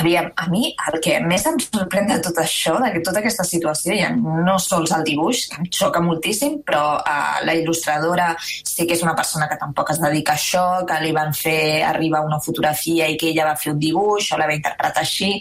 Aviam, 0.00 0.30
a 0.36 0.46
mi 0.50 0.70
el 0.88 1.00
que 1.04 1.16
més 1.24 1.44
em 1.48 1.58
sorprèn 1.62 2.08
de 2.10 2.18
tot 2.24 2.38
això, 2.42 2.76
de 2.82 3.02
tota 3.04 3.20
aquesta 3.22 3.46
situació, 3.46 3.96
ja 3.98 4.10
no 4.16 4.58
sols 4.62 4.92
el 4.96 5.04
dibuix, 5.06 5.46
que 5.50 5.60
em 5.62 5.68
xoca 5.80 6.02
moltíssim, 6.04 6.60
però 6.66 6.84
uh, 6.98 7.40
la 7.46 7.56
il·lustradora 7.58 8.30
sé 8.42 8.86
que 8.86 8.96
és 8.96 9.04
una 9.06 9.16
persona 9.18 9.48
que 9.50 9.58
tampoc 9.60 9.92
es 9.94 10.00
dedica 10.02 10.36
a 10.36 10.40
això, 10.40 10.64
que 10.88 11.00
li 11.04 11.12
van 11.16 11.34
fer 11.36 11.82
arribar 11.86 12.24
una 12.26 12.40
fotografia 12.44 13.08
i 13.08 13.18
que 13.20 13.30
ella 13.32 13.50
va 13.50 13.58
fer 13.60 13.74
un 13.74 13.82
dibuix 13.82 14.32
o 14.32 14.40
la 14.40 14.48
va 14.50 14.56
interpretar 14.56 15.04
així. 15.04 15.36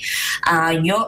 Uh, 0.50 0.76
jo 0.86 1.00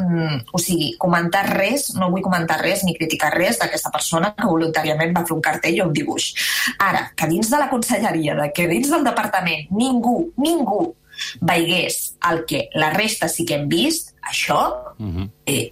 mm, 0.00 0.40
o 0.52 0.62
sigui, 0.62 0.92
comentar 1.00 1.44
res, 1.50 1.90
no 1.98 2.10
vull 2.12 2.24
comentar 2.24 2.60
res 2.62 2.86
ni 2.86 2.96
criticar 2.96 3.32
res 3.36 3.60
d'aquesta 3.60 3.92
persona 3.94 4.32
que 4.36 4.48
voluntàriament 4.48 5.14
va 5.16 5.26
fer 5.28 5.36
un 5.36 5.44
cartell 5.44 5.82
o 5.82 5.90
un 5.90 5.94
dibuix. 5.96 6.32
Ara, 6.78 7.08
que 7.16 7.30
dins 7.30 7.52
de 7.52 7.60
la 7.60 7.70
conselleria, 7.70 8.50
que 8.56 8.68
dins 8.70 8.90
del 8.92 9.06
departament 9.06 9.70
ningú, 9.70 10.18
ningú 10.40 10.82
veigués 11.40 12.16
el 12.30 12.44
que 12.48 12.68
la 12.74 12.90
resta 12.90 13.28
sí 13.28 13.46
que 13.46 13.54
hem 13.60 13.68
vist, 13.68 14.14
això 14.22 14.60
uh 14.98 15.06
-huh. 15.06 15.30
eh, 15.46 15.70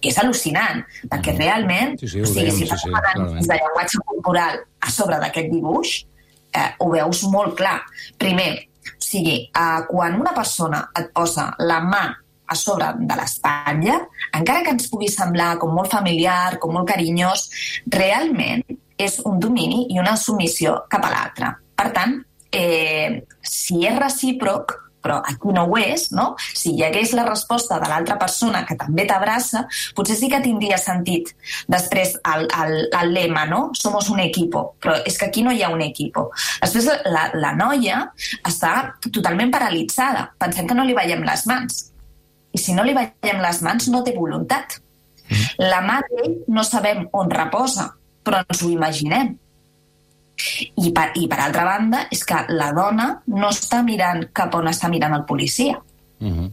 que 0.00 0.10
és 0.10 0.18
al·lucinant, 0.18 0.84
perquè 1.10 1.36
realment, 1.36 1.98
Sí, 1.98 2.08
sí, 2.08 2.20
o 2.20 2.26
sigui, 2.26 2.50
si 2.50 2.64
sí, 2.64 2.70
vas 2.70 2.82
sí, 2.82 2.90
parlant 2.90 3.14
clarament. 3.14 3.46
de 3.46 3.54
llenguatge 3.54 3.98
corporal 4.04 4.60
a 4.80 4.90
sobre 4.90 5.18
d'aquest 5.18 5.50
dibuix, 5.50 6.06
eh, 6.52 6.70
ho 6.78 6.90
veus 6.90 7.22
molt 7.24 7.56
clar. 7.56 7.80
Primer, 8.18 8.68
o 8.86 9.02
sigui, 9.02 9.50
eh, 9.50 9.80
quan 9.88 10.20
una 10.20 10.32
persona 10.32 10.90
et 10.94 11.10
posa 11.12 11.54
la 11.58 11.80
mà 11.80 12.04
a 12.50 12.54
sobre 12.54 12.86
de 12.98 13.16
l'espatlla, 13.16 14.00
encara 14.32 14.62
que 14.62 14.70
ens 14.70 14.88
pugui 14.90 15.08
semblar 15.08 15.56
com 15.58 15.72
molt 15.74 15.90
familiar, 15.90 16.58
com 16.58 16.72
molt 16.74 16.88
carinyós, 16.88 17.48
realment 17.86 18.64
és 18.98 19.20
un 19.24 19.38
domini 19.38 19.86
i 19.94 19.98
una 19.98 20.16
submissió 20.16 20.84
cap 20.90 21.06
a 21.06 21.10
l'altre. 21.10 21.54
Per 21.78 21.92
tant, 21.94 22.18
eh, 22.52 23.24
si 23.42 23.84
és 23.86 23.98
recíproc, 23.98 24.76
però 25.00 25.16
aquí 25.24 25.52
no 25.54 25.64
ho 25.64 25.78
és, 25.80 26.10
no? 26.12 26.34
Si 26.38 26.74
hi 26.76 26.84
hagués 26.84 27.14
la 27.16 27.24
resposta 27.24 27.78
de 27.80 27.88
l'altra 27.88 28.18
persona 28.20 28.62
que 28.68 28.76
també 28.78 29.06
t'abraça, 29.08 29.64
potser 29.96 30.16
sí 30.18 30.28
que 30.28 30.42
tindria 30.44 30.78
sentit 30.80 31.32
després 31.72 32.16
el, 32.34 32.46
el, 32.62 32.76
el 33.00 33.14
lema, 33.16 33.46
no? 33.48 33.62
Somos 33.78 34.10
un 34.12 34.20
equipo, 34.20 34.74
però 34.80 34.98
és 35.08 35.16
que 35.18 35.30
aquí 35.30 35.44
no 35.46 35.54
hi 35.56 35.64
ha 35.64 35.72
un 35.72 35.82
equipo. 35.84 36.28
Després 36.60 36.90
la, 37.08 37.30
la 37.34 37.54
noia 37.56 38.02
està 38.44 38.74
totalment 39.08 39.52
paralitzada. 39.54 40.28
Pensem 40.40 40.68
que 40.68 40.76
no 40.76 40.84
li 40.84 40.96
veiem 40.96 41.24
les 41.26 41.46
mans. 41.48 41.86
I 42.52 42.58
si 42.58 42.74
no 42.76 42.84
li 42.84 42.96
veiem 42.96 43.40
les 43.40 43.62
mans, 43.64 43.88
no 43.88 44.04
té 44.04 44.14
voluntat. 44.16 44.80
La 45.62 45.80
mà 45.86 46.00
d'ell 46.08 46.40
no 46.50 46.64
sabem 46.66 47.06
on 47.16 47.30
reposa, 47.30 47.92
però 48.26 48.42
ens 48.42 48.64
ho 48.64 48.72
imaginem. 48.72 49.36
I 50.76 50.92
per, 50.92 51.10
I 51.14 51.26
per 51.28 51.40
altra 51.40 51.64
banda, 51.64 52.06
és 52.12 52.24
que 52.24 52.44
la 52.54 52.70
dona 52.76 53.10
no 53.26 53.50
està 53.50 53.82
mirant 53.86 54.26
cap 54.32 54.54
on 54.54 54.70
està 54.70 54.90
mirant 54.92 55.14
el 55.16 55.24
policia. 55.24 55.78
Uh 56.20 56.28
-huh. 56.28 56.50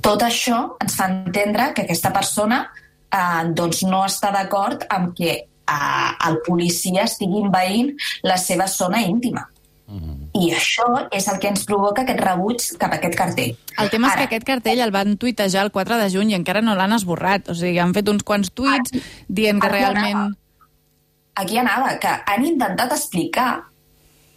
Tot 0.00 0.22
això 0.22 0.76
ens 0.80 0.94
fa 0.94 1.08
entendre 1.08 1.72
que 1.74 1.82
aquesta 1.82 2.12
persona 2.12 2.70
eh, 3.10 3.44
doncs 3.54 3.82
no 3.82 4.04
està 4.04 4.32
d'acord 4.32 4.84
amb 4.88 5.14
que 5.16 5.30
eh, 5.32 6.28
el 6.28 6.38
policia 6.46 7.04
estigui 7.04 7.40
envaint 7.42 7.96
la 8.22 8.36
seva 8.36 8.66
zona 8.66 9.00
íntima. 9.00 9.48
-huh. 9.92 10.16
I 10.32 10.52
això 10.56 10.88
és 11.12 11.26
el 11.28 11.38
que 11.40 11.50
ens 11.52 11.64
provoca 11.68 12.04
aquest 12.04 12.20
rebuig 12.24 12.66
cap 12.80 12.94
a 12.94 12.98
aquest 12.98 13.16
cartell. 13.18 13.56
El 13.78 13.90
tema 13.92 14.08
és 14.08 14.14
Ara, 14.14 14.22
que 14.22 14.30
aquest 14.30 14.46
cartell 14.48 14.82
el 14.84 14.94
van 14.94 15.16
tuitejar 15.20 15.66
el 15.66 15.72
4 15.74 15.98
de 16.00 16.10
juny 16.14 16.32
i 16.32 16.38
encara 16.38 16.62
no 16.64 16.76
l'han 16.78 16.96
esborrat. 16.96 17.50
O 17.52 17.56
sigui, 17.58 17.80
han 17.82 17.94
fet 17.96 18.08
uns 18.12 18.24
quants 18.26 18.52
tuits 18.54 18.94
dient 19.28 19.60
que 19.62 19.72
realment... 19.72 20.38
aquí 21.34 21.58
anava, 21.58 21.98
que 21.98 22.08
han 22.26 22.44
intentat 22.44 22.92
explicar 22.92 23.50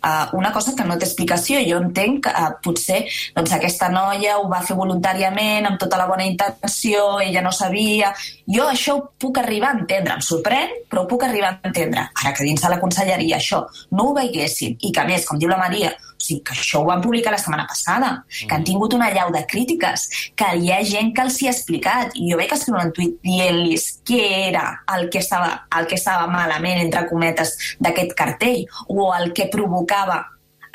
uh, 0.05 0.37
una 0.37 0.51
cosa 0.51 0.75
que 0.75 0.85
no 0.87 0.97
té 0.97 1.07
explicació. 1.07 1.59
Jo 1.67 1.79
entenc 1.81 2.23
que 2.27 2.31
uh, 2.31 2.53
potser 2.63 3.01
doncs, 3.35 3.55
aquesta 3.57 3.89
noia 3.91 4.37
ho 4.39 4.47
va 4.51 4.61
fer 4.65 4.77
voluntàriament, 4.77 5.67
amb 5.69 5.81
tota 5.81 5.99
la 5.99 6.07
bona 6.11 6.27
intenció, 6.27 7.19
ella 7.25 7.43
no 7.45 7.53
sabia... 7.55 8.13
Jo 8.45 8.67
això 8.69 8.93
ho 8.99 9.05
puc 9.19 9.39
arribar 9.41 9.71
a 9.73 9.79
entendre, 9.79 10.19
em 10.19 10.21
sorprèn, 10.21 10.75
però 10.89 11.03
ho 11.03 11.09
puc 11.09 11.23
arribar 11.25 11.55
a 11.55 11.69
entendre. 11.71 12.09
Ara 12.21 12.33
que 12.35 12.45
dins 12.45 12.61
de 12.61 12.69
la 12.69 12.81
conselleria 12.81 13.39
això 13.39 13.63
no 13.97 14.11
ho 14.11 14.17
veiessin, 14.17 14.77
i 14.81 14.91
que 14.93 15.01
a 15.01 15.07
més, 15.09 15.25
com 15.25 15.41
diu 15.41 15.49
la 15.49 15.57
Maria, 15.57 15.95
sigui, 16.25 16.41
que 16.45 16.55
això 16.55 16.81
ho 16.81 16.87
van 16.89 17.03
publicar 17.03 17.33
la 17.33 17.41
setmana 17.41 17.67
passada, 17.69 18.11
que 18.35 18.53
han 18.55 18.65
tingut 18.67 18.95
una 18.97 19.11
llau 19.13 19.31
de 19.33 19.43
crítiques, 19.49 20.07
que 20.37 20.51
hi 20.59 20.71
ha 20.73 20.81
gent 20.87 21.13
que 21.15 21.25
els 21.25 21.39
hi 21.41 21.49
ha 21.49 21.55
explicat, 21.55 22.15
i 22.19 22.31
jo 22.31 22.39
vaig 22.41 22.55
escriure 22.55 22.85
un 22.87 22.93
tuit 22.95 23.17
dient-los 23.25 23.87
què 24.07 24.21
era 24.49 24.65
el 24.95 25.09
que, 25.13 25.21
estava, 25.23 25.51
el 25.79 25.89
que 25.91 25.99
estava 25.99 26.27
malament, 26.31 26.81
entre 26.83 27.05
cometes, 27.09 27.55
d'aquest 27.79 28.15
cartell, 28.17 28.65
o 28.89 29.11
el 29.15 29.31
que 29.37 29.49
provocava 29.53 30.23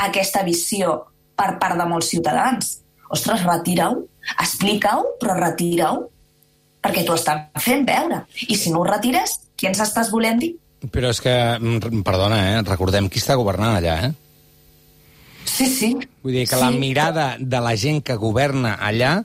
aquesta 0.00 0.44
visió 0.46 0.96
per 1.36 1.56
part 1.60 1.78
de 1.80 1.88
molts 1.88 2.10
ciutadans. 2.12 2.78
Ostres, 3.10 3.42
retira-ho, 3.44 4.04
explica-ho, 4.38 5.14
però 5.20 5.36
retira-ho, 5.38 6.06
perquè 6.80 7.04
t'ho 7.04 7.16
estan 7.18 7.48
fent 7.60 7.86
veure. 7.88 8.24
I 8.48 8.56
si 8.56 8.72
no 8.72 8.82
ho 8.82 8.88
retires, 8.88 9.38
qui 9.56 9.68
ens 9.68 9.80
estàs 9.84 10.12
volent 10.12 10.40
dir? 10.40 10.54
Però 10.88 11.10
és 11.12 11.20
que, 11.20 11.32
mm, 11.58 12.02
perdona, 12.06 12.40
eh? 12.52 12.62
recordem 12.64 13.08
qui 13.08 13.20
està 13.20 13.36
governant 13.36 13.76
allà, 13.76 13.96
eh? 14.06 14.12
Sí, 15.60 15.68
sí. 15.68 15.90
Vull 16.24 16.32
dir 16.32 16.46
que 16.48 16.56
sí, 16.56 16.62
la 16.62 16.70
mirada 16.72 17.34
de 17.38 17.60
la 17.60 17.74
gent 17.76 18.00
que 18.00 18.16
governa 18.16 18.78
allà 18.80 19.18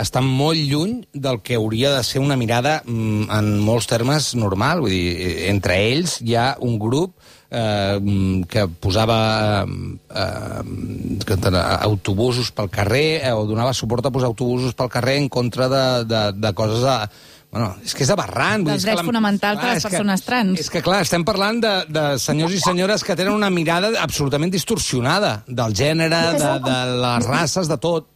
està 0.00 0.20
molt 0.24 0.60
lluny 0.60 0.98
del 1.12 1.40
que 1.44 1.56
hauria 1.56 1.94
de 1.94 2.02
ser 2.04 2.20
una 2.20 2.36
mirada 2.36 2.80
mm, 2.84 3.30
en 3.32 3.48
molts 3.64 3.88
termes 3.88 4.34
normal. 4.36 4.84
Vull 4.84 4.92
dir, 4.92 5.14
eh, 5.16 5.32
entre 5.48 5.78
ells 5.88 6.18
hi 6.20 6.36
ha 6.36 6.50
un 6.60 6.76
grup 6.80 7.16
eh, 7.48 7.96
mm, 7.96 8.44
que 8.52 8.66
posava 8.80 9.18
eh, 9.64 9.80
eh, 10.20 11.24
que 11.24 11.40
autobusos 11.80 12.52
pel 12.52 12.68
carrer 12.68 13.08
eh, 13.24 13.32
o 13.32 13.48
donava 13.48 13.72
suport 13.72 14.04
a 14.04 14.12
posar 14.12 14.28
autobusos 14.28 14.76
pel 14.76 14.92
carrer 14.92 15.16
en 15.22 15.32
contra 15.32 15.72
de, 15.72 15.84
de, 16.12 16.24
de 16.36 16.56
coses... 16.56 16.84
A, 16.84 17.04
Bueno, 17.50 17.72
és 17.82 17.96
que 17.98 18.04
és 18.04 18.10
aberrant. 18.14 18.62
Dels 18.68 18.84
drets 18.86 19.02
fonamentals 19.02 19.58
de 19.58 19.72
les 19.72 19.82
que- 19.82 19.90
persones 19.90 20.22
trans. 20.22 20.60
És 20.60 20.68
que, 20.70 20.82
clar, 20.86 21.00
estem 21.02 21.24
parlant 21.26 21.58
de, 21.60 21.72
de 21.90 22.04
senyors 22.22 22.54
i 22.54 22.60
senyores 22.62 23.02
que 23.02 23.16
tenen 23.18 23.34
una 23.34 23.50
mirada 23.50 23.90
absolutament 24.00 24.52
distorsionada 24.54 25.42
del 25.48 25.74
gènere, 25.74 26.20
de, 26.38 26.52
de 26.62 26.78
les 27.02 27.26
races, 27.26 27.66
de 27.66 27.78
tot. 27.82 28.06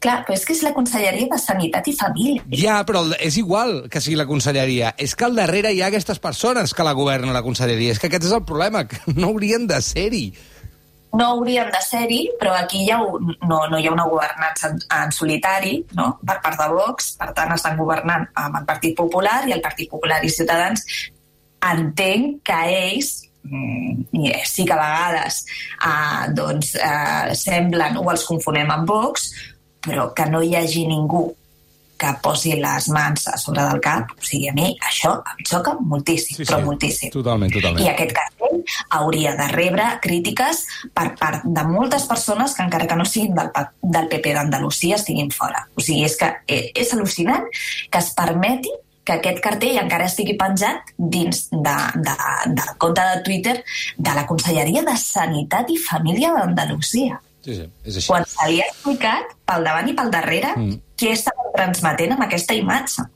Clar, 0.00 0.22
però 0.24 0.32
és 0.32 0.46
que 0.48 0.54
és 0.56 0.62
la 0.64 0.72
Conselleria 0.72 1.28
de 1.28 1.36
Sanitat 1.36 1.88
i 1.90 1.92
Família. 1.92 2.42
Ja, 2.56 2.78
però 2.88 3.02
és 3.20 3.36
igual 3.36 3.82
que 3.92 4.00
sigui 4.00 4.16
la 4.16 4.24
conselleria. 4.24 4.94
És 4.96 5.12
que 5.14 5.26
al 5.28 5.36
darrere 5.36 5.74
hi 5.76 5.82
ha 5.82 5.90
aquestes 5.92 6.18
persones 6.18 6.72
que 6.72 6.86
la 6.86 6.94
governen, 6.96 7.34
la 7.36 7.42
conselleria. 7.44 7.92
És 7.92 8.00
que 8.00 8.08
aquest 8.08 8.24
és 8.24 8.32
el 8.32 8.46
problema, 8.48 8.86
que 8.88 8.96
no 9.20 9.28
haurien 9.34 9.66
de 9.68 9.82
ser-hi. 9.84 10.30
No 11.18 11.26
hauríem 11.32 11.70
de 11.74 11.80
ser-hi, 11.82 12.20
però 12.38 12.52
aquí 12.54 12.84
hi 12.84 12.90
ha 12.94 13.00
un, 13.02 13.32
no, 13.48 13.64
no 13.70 13.78
hi 13.78 13.88
ha 13.88 13.94
una 13.94 14.06
governança 14.06 14.68
en, 14.70 14.78
en 14.94 15.14
solitari 15.14 15.80
no? 15.98 16.12
per 16.26 16.36
part 16.44 16.60
de 16.60 16.68
Vox, 16.70 17.14
per 17.18 17.32
tant 17.34 17.50
estan 17.56 17.80
governant 17.80 18.28
amb 18.38 18.60
el 18.60 18.68
Partit 18.68 18.94
Popular 18.98 19.40
i 19.48 19.56
el 19.56 19.64
Partit 19.64 19.90
Popular 19.90 20.20
i 20.22 20.30
Ciutadans 20.30 20.86
entenc 21.70 22.38
que 22.46 22.60
ells 22.76 23.10
mm, 23.42 24.06
sí 24.46 24.64
que 24.68 24.76
a 24.76 24.80
vegades 24.80 25.42
eh, 25.82 26.30
doncs, 26.38 26.76
eh, 26.78 27.34
semblen 27.34 27.98
o 28.00 28.06
els 28.12 28.24
confonem 28.28 28.70
amb 28.70 28.88
Vox, 28.88 29.30
però 29.82 30.10
que 30.14 30.30
no 30.30 30.42
hi 30.44 30.54
hagi 30.56 30.86
ningú 30.88 31.26
que 32.00 32.12
posi 32.24 32.54
les 32.56 32.88
mans 32.88 33.26
a 33.28 33.36
sobre 33.36 33.60
del 33.60 33.80
cap, 33.84 34.14
o 34.16 34.24
sigui, 34.24 34.48
a 34.48 34.54
mi 34.56 34.70
això 34.88 35.12
em 35.20 35.44
xoca 35.44 35.74
moltíssim, 35.80 36.38
sí, 36.38 36.46
però 36.48 36.62
moltíssim. 36.64 37.12
Totalment, 37.12 37.52
totalment. 37.52 37.84
I 37.84 37.90
aquest 37.92 38.14
cartell 38.50 38.64
hauria 38.90 39.34
de 39.36 39.48
rebre 39.48 39.86
crítiques 40.02 40.66
per 40.94 41.14
part 41.18 41.44
de 41.44 41.64
moltes 41.64 42.06
persones 42.06 42.54
que 42.54 42.62
encara 42.62 42.86
que 42.86 42.96
no 42.96 43.04
siguin 43.04 43.34
del, 43.34 43.50
del 43.82 44.08
PP 44.08 44.34
d'Andalusia 44.34 44.96
estiguin 44.96 45.30
fora. 45.30 45.66
O 45.76 45.80
sigui, 45.80 46.04
és 46.04 46.16
que 46.16 46.30
eh, 46.46 46.70
és 46.74 46.92
al·lucinant 46.94 47.46
que 47.90 47.98
es 47.98 48.12
permeti 48.14 48.70
que 49.04 49.16
aquest 49.16 49.40
cartell 49.42 49.78
encara 49.80 50.06
estigui 50.06 50.36
penjat 50.38 50.92
dins 50.96 51.48
de, 51.50 51.76
de, 51.96 52.16
del 52.54 52.74
compte 52.78 53.02
de 53.02 53.22
Twitter 53.24 53.56
de 53.96 54.14
la 54.14 54.26
Conselleria 54.26 54.84
de 54.86 54.96
Sanitat 54.96 55.70
i 55.70 55.78
Família 55.80 56.34
d'Andalusia. 56.36 57.20
Sí, 57.40 57.54
sí, 57.56 57.64
és 57.84 57.96
així. 57.96 58.10
Quan 58.10 58.26
se 58.28 58.50
li 58.50 58.60
ha 58.60 58.68
explicat 58.68 59.32
pel 59.48 59.64
davant 59.64 59.88
i 59.88 59.96
pel 59.96 60.12
darrere 60.12 60.52
mm. 60.52 60.76
què 61.00 61.14
estava 61.16 61.48
transmetent 61.56 62.12
amb 62.14 62.26
aquesta 62.28 62.54
imatge. 62.54 63.06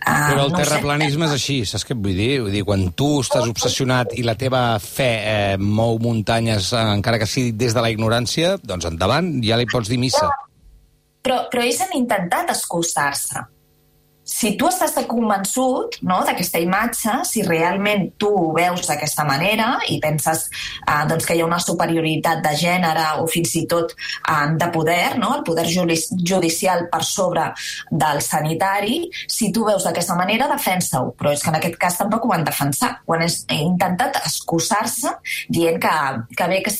Uh, 0.00 0.30
Però 0.32 0.44
el 0.46 0.52
no 0.52 0.56
ho 0.56 0.60
sé. 0.60 0.64
terraplanisme 0.64 1.26
és 1.28 1.32
així, 1.36 1.56
saps 1.68 1.84
què 1.84 1.92
et 1.92 2.00
vull 2.00 2.16
dir? 2.16 2.30
Vull 2.40 2.54
dir, 2.56 2.62
quan 2.64 2.86
tu 2.96 3.08
estàs 3.20 3.44
obsessionat 3.50 4.14
i 4.16 4.24
la 4.24 4.34
teva 4.40 4.62
fe 4.80 5.08
eh, 5.28 5.56
mou 5.60 5.98
muntanyes, 6.00 6.70
eh, 6.72 6.84
encara 6.96 7.18
que 7.20 7.28
sigui 7.28 7.52
des 7.52 7.76
de 7.76 7.84
la 7.84 7.90
ignorància, 7.92 8.54
doncs 8.64 8.88
endavant, 8.88 9.28
ja 9.44 9.60
li 9.60 9.68
pots 9.68 9.92
dir 9.92 10.00
missa. 10.00 10.30
Però, 11.20 11.42
però 11.52 11.66
ells 11.66 11.82
han 11.84 11.92
intentat 11.98 12.48
excusar-se. 12.54 13.44
Si 14.30 14.52
tu 14.56 14.68
estàs 14.70 14.94
convençut 15.10 15.96
no, 16.06 16.20
d'aquesta 16.26 16.60
imatge, 16.62 17.16
si 17.26 17.42
realment 17.42 18.12
tu 18.20 18.28
ho 18.30 18.52
veus 18.54 18.86
d'aquesta 18.86 19.24
manera 19.26 19.72
i 19.90 19.98
penses 20.02 20.44
eh, 20.86 21.00
doncs 21.10 21.26
que 21.26 21.34
hi 21.34 21.42
ha 21.42 21.48
una 21.48 21.58
superioritat 21.62 22.38
de 22.44 22.52
gènere 22.60 23.06
o 23.20 23.26
fins 23.30 23.56
i 23.58 23.64
tot 23.70 23.90
eh, 23.96 24.46
de 24.60 24.68
poder, 24.70 25.16
no, 25.18 25.32
el 25.36 25.42
poder 25.46 25.66
judicial 25.66 26.86
per 26.92 27.02
sobre 27.04 27.48
del 27.90 28.22
sanitari, 28.22 29.00
si 29.26 29.50
tu 29.52 29.64
veus 29.66 29.84
d'aquesta 29.88 30.14
manera, 30.18 30.48
defensa-ho. 30.52 31.10
Però 31.18 31.34
és 31.34 31.42
que 31.42 31.50
en 31.50 31.58
aquest 31.58 31.76
cas 31.82 31.98
tampoc 31.98 32.24
ho 32.24 32.30
van 32.30 32.46
defensar. 32.46 32.92
Ho 33.06 33.16
han 33.16 33.26
es- 33.26 33.42
intentat 33.50 34.20
excusar-se 34.22 35.10
dient 35.50 35.80
que, 35.82 35.96
que 36.38 36.48
bé, 36.54 36.62
que, 36.62 36.74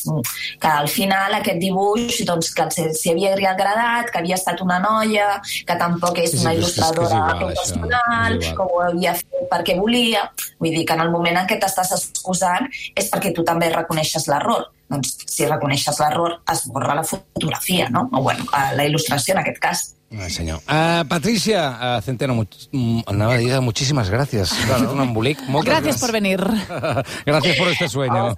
que 0.60 0.70
al 0.70 0.88
final 0.88 1.34
aquest 1.40 1.58
dibuix 1.60 2.22
doncs, 2.28 2.52
que 2.54 2.68
els, 2.68 2.80
si 3.00 3.10
havia 3.10 3.34
agradat, 3.50 4.10
que 4.12 4.22
havia 4.22 4.38
estat 4.38 4.62
una 4.62 4.78
noia, 4.82 5.40
que 5.66 5.78
tampoc 5.80 6.22
és 6.22 6.30
Sí, 6.30 6.38
sí, 6.38 6.44
una 6.46 6.52
és 6.54 6.58
és 6.60 6.68
és 6.68 6.78
il·lustradora 6.78 7.39
això, 7.48 7.78
professional, 7.78 8.38
que 8.40 8.66
ho 8.66 8.82
havia 8.84 9.14
fet 9.18 9.46
perquè 9.50 9.78
volia. 9.78 10.26
Vull 10.58 10.76
dir 10.76 10.84
que 10.86 10.96
en 10.96 11.04
el 11.06 11.14
moment 11.14 11.40
en 11.40 11.48
què 11.50 11.58
t'estàs 11.60 11.94
excusant 11.96 12.68
és 12.94 13.08
perquè 13.12 13.32
tu 13.36 13.46
també 13.46 13.70
reconeixes 13.72 14.28
l'error. 14.30 14.68
Doncs 14.90 15.14
si 15.30 15.46
reconeixes 15.46 16.00
l'error, 16.02 16.40
es 16.50 16.66
borra 16.74 16.98
la 16.98 17.06
fotografia, 17.06 17.88
no? 17.94 18.08
O, 18.12 18.22
bueno, 18.26 18.44
eh, 18.50 18.76
la 18.76 18.86
il·lustració 18.88 19.36
en 19.36 19.42
aquest 19.44 19.62
cas. 19.62 19.84
Ai, 20.10 20.30
senyor. 20.34 20.58
Uh, 20.66 21.06
Patricia 21.06 21.68
uh, 21.70 22.02
Centeno, 22.02 22.34
much, 22.34 22.66
mm, 22.72 23.06
anava 23.06 23.34
a 23.34 23.38
dir 23.38 23.60
muchísimas 23.62 24.10
gracias. 24.10 24.50
Fet 24.66 24.90
un 24.90 25.00
embolic. 25.06 25.38
Moltes 25.46 25.70
Gracias 25.70 26.00
por 26.00 26.10
venir. 26.10 26.42
gracias 27.26 27.56
por 27.56 27.68
este 27.68 27.88
sueño. 27.88 28.34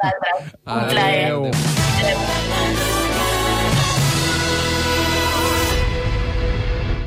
Un 0.66 0.86
plaer. 0.88 1.32
Adéu. 1.32 1.50
Adéu. 2.02 2.91